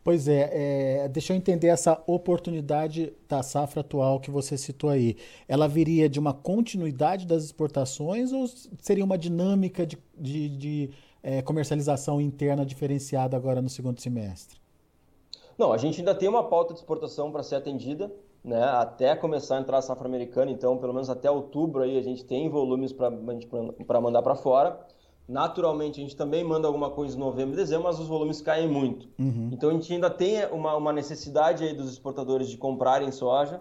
Pois 0.03 0.29
é, 0.29 0.51
é, 1.05 1.09
deixa 1.09 1.33
eu 1.33 1.37
entender 1.37 1.67
essa 1.67 2.03
oportunidade 2.07 3.13
da 3.29 3.43
safra 3.43 3.83
atual 3.83 4.19
que 4.19 4.31
você 4.31 4.57
citou 4.57 4.89
aí. 4.89 5.17
Ela 5.47 5.69
viria 5.69 6.09
de 6.09 6.19
uma 6.19 6.33
continuidade 6.33 7.27
das 7.27 7.45
exportações 7.45 8.33
ou 8.33 8.47
seria 8.79 9.05
uma 9.05 9.19
dinâmica 9.19 9.87
de, 9.87 9.99
de, 10.17 10.49
de 10.49 10.91
é, 11.23 11.43
comercialização 11.43 12.19
interna 12.21 12.65
diferenciada 12.65 13.37
agora 13.37 13.61
no 13.61 13.69
segundo 13.69 14.01
semestre? 14.01 14.59
Não, 15.59 15.73
a 15.73 15.77
gente 15.77 16.01
ainda 16.01 16.15
tem 16.15 16.29
uma 16.29 16.45
pauta 16.45 16.73
de 16.73 16.81
exportação 16.81 17.31
para 17.31 17.43
ser 17.43 17.57
atendida, 17.57 18.11
né, 18.43 18.63
até 18.65 19.15
começar 19.15 19.59
a 19.59 19.61
entrar 19.61 19.77
a 19.77 19.83
safra 19.83 20.09
americana, 20.09 20.51
então 20.51 20.79
pelo 20.79 20.95
menos 20.95 21.11
até 21.11 21.31
outubro 21.31 21.83
aí 21.83 21.99
a 21.99 22.03
gente 22.03 22.25
tem 22.25 22.49
volumes 22.49 22.91
para 22.91 24.01
mandar 24.01 24.23
para 24.23 24.35
fora. 24.35 24.81
Naturalmente, 25.31 26.01
a 26.01 26.03
gente 26.03 26.17
também 26.17 26.43
manda 26.43 26.67
alguma 26.67 26.91
coisa 26.91 27.17
em 27.17 27.21
novembro 27.21 27.55
e 27.55 27.57
dezembro, 27.57 27.85
mas 27.85 28.01
os 28.01 28.09
volumes 28.09 28.41
caem 28.41 28.69
muito. 28.69 29.09
Uhum. 29.17 29.51
Então, 29.53 29.71
a 29.71 29.73
gente 29.73 29.93
ainda 29.93 30.11
tem 30.11 30.45
uma, 30.47 30.75
uma 30.75 30.93
necessidade 30.93 31.63
aí 31.63 31.73
dos 31.73 31.93
exportadores 31.93 32.49
de 32.49 32.57
comprarem 32.57 33.13
soja, 33.13 33.61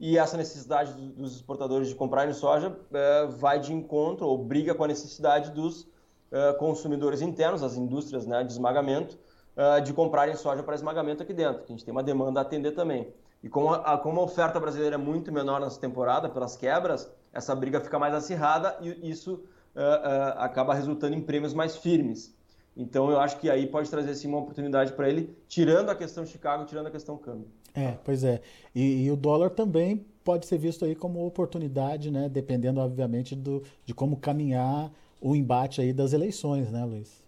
e 0.00 0.16
essa 0.16 0.34
necessidade 0.38 0.94
dos 0.94 1.36
exportadores 1.36 1.88
de 1.88 1.94
comprarem 1.94 2.32
soja 2.32 2.74
é, 2.90 3.26
vai 3.26 3.60
de 3.60 3.70
encontro 3.70 4.26
ou 4.26 4.38
briga 4.38 4.74
com 4.74 4.82
a 4.82 4.88
necessidade 4.88 5.50
dos 5.50 5.86
é, 6.32 6.54
consumidores 6.54 7.20
internos, 7.20 7.62
as 7.62 7.76
indústrias 7.76 8.26
né, 8.26 8.42
de 8.42 8.50
esmagamento, 8.50 9.18
é, 9.54 9.78
de 9.82 9.92
comprarem 9.92 10.34
soja 10.36 10.62
para 10.62 10.74
esmagamento 10.74 11.22
aqui 11.22 11.34
dentro, 11.34 11.64
que 11.64 11.72
a 11.72 11.76
gente 11.76 11.84
tem 11.84 11.92
uma 11.92 12.02
demanda 12.02 12.40
a 12.40 12.42
atender 12.42 12.70
também. 12.70 13.12
E 13.42 13.48
como 13.50 13.74
a, 13.74 13.98
como 13.98 14.20
a 14.20 14.24
oferta 14.24 14.58
brasileira 14.58 14.94
é 14.94 14.98
muito 14.98 15.30
menor 15.30 15.60
nessa 15.60 15.78
temporada, 15.78 16.30
pelas 16.30 16.56
quebras, 16.56 17.10
essa 17.30 17.54
briga 17.54 17.78
fica 17.78 17.98
mais 17.98 18.14
acirrada 18.14 18.78
e 18.80 19.10
isso 19.10 19.44
uh, 19.74 19.80
uh, 19.80 20.38
acaba 20.38 20.74
resultando 20.74 21.14
em 21.14 21.20
prêmios 21.20 21.54
mais 21.54 21.76
firmes. 21.76 22.34
Então 22.76 23.10
eu 23.10 23.18
acho 23.18 23.38
que 23.38 23.50
aí 23.50 23.66
pode 23.66 23.90
trazer 23.90 24.14
sim 24.14 24.28
uma 24.28 24.38
oportunidade 24.38 24.92
para 24.92 25.08
ele, 25.08 25.36
tirando 25.48 25.90
a 25.90 25.94
questão 25.94 26.24
Chicago, 26.24 26.64
tirando 26.64 26.86
a 26.86 26.90
questão 26.90 27.16
câmbio. 27.16 27.48
É, 27.74 27.96
pois 28.04 28.24
é. 28.24 28.40
E, 28.74 29.04
e, 29.04 29.10
o 29.10 29.16
dólar 29.16 29.50
também 29.50 30.04
pode 30.24 30.46
ser 30.46 30.58
visto 30.58 30.84
aí 30.84 30.94
como 30.94 31.24
oportunidade, 31.24 32.10
né? 32.10 32.28
Dependendo, 32.28 32.80
obviamente, 32.80 33.36
do, 33.36 33.62
de 33.84 33.94
como 33.94 34.16
caminhar 34.16 34.90
o 35.20 35.36
embate 35.36 35.80
aí 35.80 35.92
das 35.92 36.12
eleições, 36.12 36.70
né, 36.70 36.84
Luiz? 36.84 37.22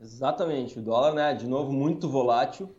Exatamente. 0.00 0.78
O 0.78 0.82
dólar, 0.82 1.14
né, 1.14 1.34
de 1.34 1.46
novo, 1.48 1.72
muito 1.72 2.08
volátil. 2.08 2.70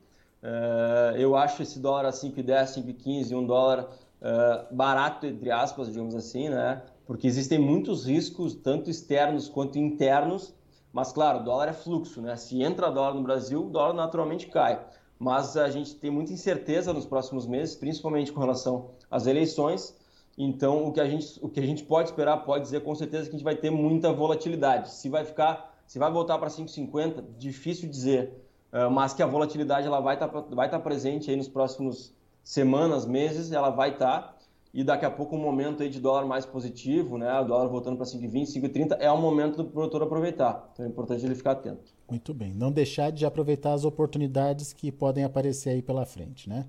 Uh, 0.42 1.18
eu 1.18 1.36
acho 1.36 1.62
esse 1.62 1.80
dólar 1.80 2.06
a 2.06 2.12
5,10, 2.12 2.86
5,15, 2.86 3.36
um 3.36 3.46
dólar 3.46 3.90
uh, 4.22 4.74
barato, 4.74 5.26
entre 5.26 5.52
aspas, 5.52 5.88
digamos 5.88 6.16
assim, 6.16 6.48
né? 6.48 6.82
Porque 7.10 7.26
existem 7.26 7.58
muitos 7.58 8.06
riscos, 8.06 8.54
tanto 8.54 8.88
externos 8.88 9.50
quanto 9.50 9.80
internos, 9.80 10.54
mas 10.94 11.12
claro, 11.12 11.44
dólar 11.44 11.68
é 11.68 11.74
fluxo, 11.74 12.22
né? 12.22 12.36
Se 12.36 12.62
entra 12.62 12.92
dólar 12.92 13.16
no 13.16 13.24
Brasil, 13.24 13.66
o 13.66 13.70
dólar 13.72 13.96
naturalmente 13.96 14.46
cai. 14.46 14.80
Mas 15.18 15.58
a 15.58 15.72
gente 15.72 15.96
tem 15.96 16.12
muita 16.12 16.34
incerteza 16.34 16.94
nos 16.94 17.08
próximos 17.08 17.48
meses, 17.48 17.74
principalmente 17.74 18.32
com 18.32 18.40
relação 18.40 18.92
às 19.10 19.26
eleições. 19.26 19.98
Então, 20.38 20.86
o 20.86 20.94
que 20.94 21.02
a 21.02 21.10
gente, 21.10 21.40
o 21.42 21.50
que 21.50 21.60
a 21.60 21.66
gente 21.66 21.82
pode 21.82 22.10
esperar, 22.10 22.46
pode 22.46 22.66
dizer 22.66 22.84
com 22.84 22.94
certeza 22.94 23.24
que 23.24 23.30
a 23.30 23.40
gente 23.40 23.44
vai 23.44 23.56
ter 23.56 23.72
muita 23.72 24.14
volatilidade. 24.14 24.92
Se 24.92 25.10
vai 25.10 25.26
ficar, 25.26 25.82
se 25.88 25.98
vai 25.98 26.12
voltar 26.12 26.38
para 26.38 26.50
5,50, 26.50 27.24
difícil 27.40 27.90
dizer, 27.90 28.40
ah, 28.72 28.88
mas 28.88 29.16
que 29.16 29.24
a 29.24 29.26
volatilidade 29.26 29.88
ela 29.88 30.00
vai 30.00 30.14
estar 30.14 30.28
tá, 30.28 30.42
vai 30.42 30.68
estar 30.68 30.78
tá 30.78 30.84
presente 30.84 31.32
aí 31.32 31.36
nos 31.36 31.48
próximos 31.48 32.14
semanas, 32.44 33.08
meses, 33.08 33.52
ela 33.52 33.72
vai 33.72 33.94
estar. 33.94 34.38
E 34.72 34.84
daqui 34.84 35.04
a 35.04 35.10
pouco 35.10 35.36
um 35.36 35.40
momento 35.40 35.82
aí 35.82 35.90
de 35.90 36.00
dólar 36.00 36.26
mais 36.26 36.46
positivo, 36.46 37.18
né? 37.18 37.40
O 37.40 37.44
dólar 37.44 37.68
voltando 37.68 37.98
para 37.98 38.06
5,20, 38.06 38.62
5,30 38.62 38.98
é 39.00 39.12
o 39.12 39.18
momento 39.18 39.58
do 39.58 39.66
produtor 39.66 40.04
aproveitar. 40.04 40.70
Então 40.72 40.86
é 40.86 40.90
importante 40.90 41.26
ele 41.26 41.34
ficar 41.34 41.52
atento. 41.52 41.92
Muito 42.08 42.34
bem. 42.34 42.54
Não 42.54 42.72
deixar 42.72 43.12
de 43.12 43.26
aproveitar 43.26 43.74
as 43.74 43.84
oportunidades 43.84 44.72
que 44.72 44.92
podem 44.92 45.24
aparecer 45.24 45.72
aí 45.72 45.82
pela 45.82 46.06
frente, 46.06 46.48
né? 46.48 46.68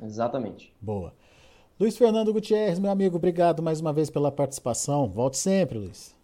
Exatamente. 0.00 0.72
Boa. 0.80 1.12
Luiz 1.78 1.96
Fernando 1.96 2.32
Gutierrez, 2.32 2.78
meu 2.78 2.90
amigo, 2.90 3.16
obrigado 3.16 3.62
mais 3.62 3.80
uma 3.80 3.92
vez 3.92 4.10
pela 4.10 4.30
participação. 4.30 5.08
Volte 5.08 5.38
sempre, 5.38 5.78
Luiz. 5.78 6.14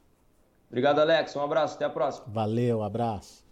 Obrigado, 0.68 1.00
Alex. 1.00 1.34
Um 1.34 1.40
abraço, 1.40 1.76
até 1.76 1.84
a 1.84 1.90
próxima. 1.90 2.26
Valeu, 2.28 2.82
abraço. 2.82 3.44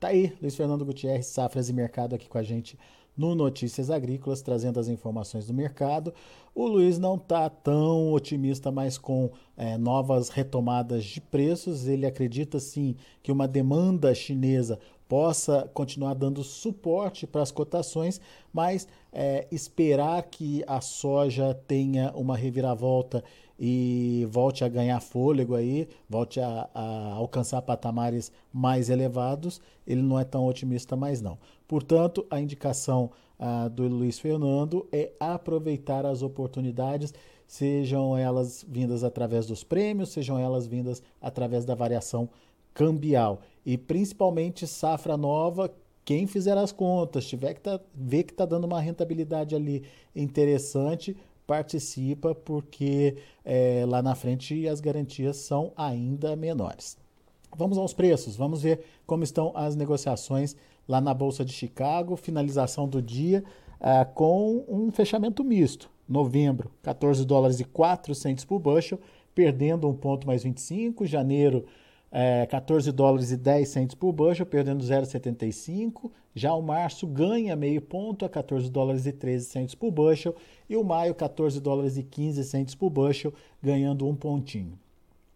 Tá 0.00 0.08
aí, 0.08 0.36
Luiz 0.40 0.56
Fernando 0.56 0.84
Gutierrez, 0.84 1.26
Safras 1.26 1.68
e 1.68 1.72
Mercado 1.72 2.14
aqui 2.14 2.28
com 2.28 2.38
a 2.38 2.42
gente 2.42 2.78
no 3.16 3.34
Notícias 3.34 3.90
Agrícolas, 3.90 4.42
trazendo 4.42 4.80
as 4.80 4.88
informações 4.88 5.46
do 5.46 5.54
mercado. 5.54 6.12
O 6.54 6.66
Luiz 6.66 6.98
não 6.98 7.16
está 7.16 7.48
tão 7.48 8.12
otimista 8.12 8.70
mais 8.70 8.96
com 8.96 9.30
é, 9.56 9.76
novas 9.76 10.28
retomadas 10.28 11.04
de 11.04 11.20
preços. 11.20 11.86
Ele 11.86 12.06
acredita 12.06 12.58
sim 12.60 12.96
que 13.22 13.32
uma 13.32 13.48
demanda 13.48 14.14
chinesa 14.14 14.78
possa 15.08 15.68
continuar 15.74 16.14
dando 16.14 16.42
suporte 16.42 17.26
para 17.26 17.42
as 17.42 17.50
cotações, 17.50 18.20
mas 18.52 18.88
é, 19.12 19.46
esperar 19.50 20.22
que 20.24 20.64
a 20.66 20.80
soja 20.80 21.54
tenha 21.66 22.10
uma 22.16 22.36
reviravolta 22.36 23.22
e 23.58 24.26
volte 24.30 24.64
a 24.64 24.68
ganhar 24.68 25.00
fôlego 25.00 25.54
aí, 25.54 25.88
volte 26.08 26.40
a, 26.40 26.68
a, 26.74 27.12
alcançar 27.12 27.62
patamares 27.62 28.32
mais 28.52 28.90
elevados, 28.90 29.60
ele 29.86 30.02
não 30.02 30.18
é 30.18 30.24
tão 30.24 30.46
otimista 30.46 30.96
mais 30.96 31.20
não. 31.20 31.38
Portanto, 31.66 32.26
a 32.30 32.40
indicação 32.40 33.10
ah, 33.38 33.68
do 33.68 33.86
Luiz 33.88 34.18
Fernando 34.18 34.86
é 34.92 35.12
aproveitar 35.18 36.06
as 36.06 36.22
oportunidades, 36.22 37.12
sejam 37.46 38.16
elas 38.16 38.64
vindas 38.68 39.02
através 39.02 39.46
dos 39.46 39.64
prêmios, 39.64 40.10
sejam 40.10 40.38
elas 40.38 40.66
vindas 40.66 41.02
através 41.20 41.64
da 41.64 41.74
variação 41.74 42.28
cambial 42.72 43.40
e 43.64 43.78
principalmente 43.78 44.66
safra 44.66 45.16
nova. 45.16 45.72
Quem 46.04 46.26
fizer 46.26 46.56
as 46.58 46.70
contas, 46.70 47.26
tiver 47.26 47.54
que 47.54 47.62
tá, 47.62 47.80
ver 47.94 48.24
que 48.24 48.32
está 48.32 48.44
dando 48.44 48.64
uma 48.64 48.80
rentabilidade 48.80 49.54
ali 49.54 49.84
interessante, 50.14 51.16
participa, 51.46 52.34
porque 52.34 53.16
é, 53.44 53.84
lá 53.86 54.02
na 54.02 54.14
frente 54.14 54.68
as 54.68 54.80
garantias 54.80 55.36
são 55.36 55.72
ainda 55.76 56.36
menores. 56.36 56.98
Vamos 57.56 57.78
aos 57.78 57.94
preços, 57.94 58.36
vamos 58.36 58.62
ver 58.62 58.84
como 59.06 59.22
estão 59.22 59.52
as 59.54 59.76
negociações 59.76 60.56
lá 60.88 61.00
na 61.00 61.14
Bolsa 61.14 61.44
de 61.44 61.52
Chicago, 61.52 62.16
finalização 62.16 62.88
do 62.88 63.00
dia 63.00 63.44
uh, 63.80 64.12
com 64.14 64.64
um 64.68 64.90
fechamento 64.90 65.42
misto. 65.42 65.90
Novembro, 66.08 66.70
14 66.82 67.24
dólares 67.24 67.60
e 67.60 67.64
4 67.64 68.14
centos 68.14 68.44
por 68.44 68.58
bushel, 68.58 69.00
perdendo 69.34 69.88
um 69.88 69.94
ponto 69.94 70.26
mais 70.26 70.42
25. 70.42 71.06
Janeiro, 71.06 71.64
14 72.48 72.88
é, 72.88 72.92
dólares 72.92 73.32
e 73.32 73.36
10 73.36 73.68
centos 73.68 73.94
por 73.94 74.12
bushel, 74.12 74.46
perdendo 74.46 74.84
0,75. 74.84 76.10
Já 76.34 76.54
o 76.54 76.62
março 76.62 77.06
ganha 77.06 77.56
meio 77.56 77.80
ponto 77.80 78.24
a 78.24 78.28
14 78.28 78.70
dólares 78.70 79.06
e 79.06 79.12
13 79.12 79.46
centos 79.46 79.74
por 79.74 79.90
bushel. 79.90 80.34
E 80.68 80.76
o 80.76 80.84
maio, 80.84 81.14
14 81.14 81.60
dólares 81.60 81.96
e 81.96 82.02
15 82.02 82.44
centos 82.44 82.74
por 82.74 82.90
bushel, 82.90 83.32
ganhando 83.62 84.06
um 84.06 84.14
pontinho. 84.14 84.78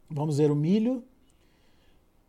Vamos 0.09 0.39
ver 0.39 0.51
o 0.51 0.57
milho. 0.57 1.03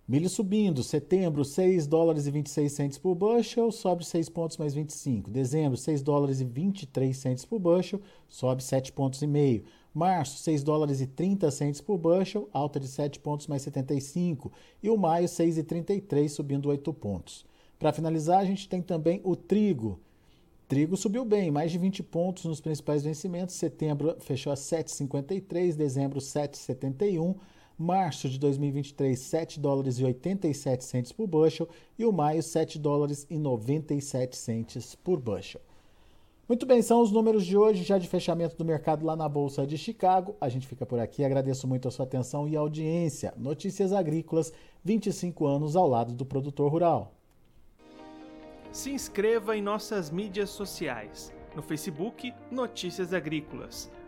Milho 0.10 0.28
subindo, 0.28 0.82
setembro 0.82 1.46
6 1.46 1.86
dólares 1.86 2.26
e 2.26 2.32
26 2.32 2.72
centos 2.72 2.98
por 2.98 3.14
bushel, 3.14 3.72
sobe 3.72 4.04
6 4.04 4.28
pontos 4.28 4.58
mais 4.58 4.74
25. 4.74 5.30
Dezembro 5.30 5.78
6 5.78 6.02
dólares 6.02 6.42
e 6.42 6.46
23 6.46 7.16
centos 7.16 7.46
por 7.46 7.60
bushel, 7.60 8.02
sobe 8.28 8.64
7 8.64 8.92
pontos 8.92 9.22
e 9.22 9.28
meio. 9.28 9.66
Março, 9.94 10.40
6 10.40 10.64
dólares 10.64 11.00
e 11.00 11.06
30 11.06 11.52
centos 11.52 11.80
por 11.80 12.00
bushel, 12.00 12.50
alta 12.52 12.80
de 12.80 12.88
7 12.88 13.20
pontos 13.20 13.46
mais 13.46 13.62
75. 13.62 14.52
E 14.82 14.90
o 14.90 14.98
maio, 14.98 15.28
6,33, 15.28 16.28
subindo 16.28 16.70
8 16.70 16.92
pontos. 16.92 17.46
Para 17.78 17.94
finalizar, 17.94 18.40
a 18.40 18.46
gente 18.46 18.68
tem 18.68 18.82
também 18.82 19.22
o 19.24 19.36
trigo. 19.36 20.00
Trigo 20.68 20.98
subiu 20.98 21.24
bem, 21.24 21.52
mais 21.52 21.72
de 21.72 21.78
20 21.78 22.02
pontos 22.02 22.46
nos 22.46 22.60
principais 22.60 23.04
vencimentos. 23.04 23.54
Setembro 23.54 24.16
fechou 24.22 24.52
a 24.52 24.56
7,53, 24.56 25.76
dezembro 25.76 26.20
7,71. 26.20 27.36
Março 27.80 28.28
de 28.28 28.38
2023, 28.38 29.18
7 29.18 29.58
dólares 29.58 30.00
e 30.00 30.04
87 30.04 30.84
centos 30.84 31.12
por 31.14 31.28
bushel 31.28 31.70
e 31.98 32.06
o 32.06 32.12
maio 32.12 32.44
7 32.44 32.78
dólares 32.78 33.26
e 33.30 33.40
97 33.40 34.36
centos 34.36 34.96
por 34.96 35.18
bushel. 35.18 35.62
Muito 36.46 36.66
bem, 36.66 36.82
são 36.82 37.00
os 37.00 37.10
números 37.10 37.46
de 37.46 37.56
hoje, 37.56 37.84
já 37.84 37.98
de 37.98 38.06
fechamento 38.10 38.58
do 38.58 38.66
mercado 38.66 39.06
lá 39.06 39.16
na 39.16 39.30
Bolsa 39.30 39.66
de 39.66 39.78
Chicago. 39.78 40.36
A 40.42 40.50
gente 40.50 40.68
fica 40.68 40.86
por 40.86 41.00
aqui, 41.00 41.24
agradeço 41.24 41.70
muito 41.70 41.88
a 41.88 41.92
sua 41.92 42.04
atenção 42.04 42.50
e 42.50 42.58
audiência. 42.58 43.34
Notícias 43.38 43.94
Agrícolas, 43.94 44.52
25 44.84 45.48
anos 45.48 45.78
ao 45.78 45.88
lado 45.88 46.12
do 46.12 46.26
produtor 46.26 46.70
rural. 46.70 47.14
Se 48.74 48.92
inscreva 48.92 49.56
em 49.56 49.62
nossas 49.62 50.12
mídias 50.12 50.50
sociais. 50.50 51.32
No 51.56 51.62
Facebook, 51.62 52.34
Notícias 52.52 53.14
Agrícolas. 53.14 53.90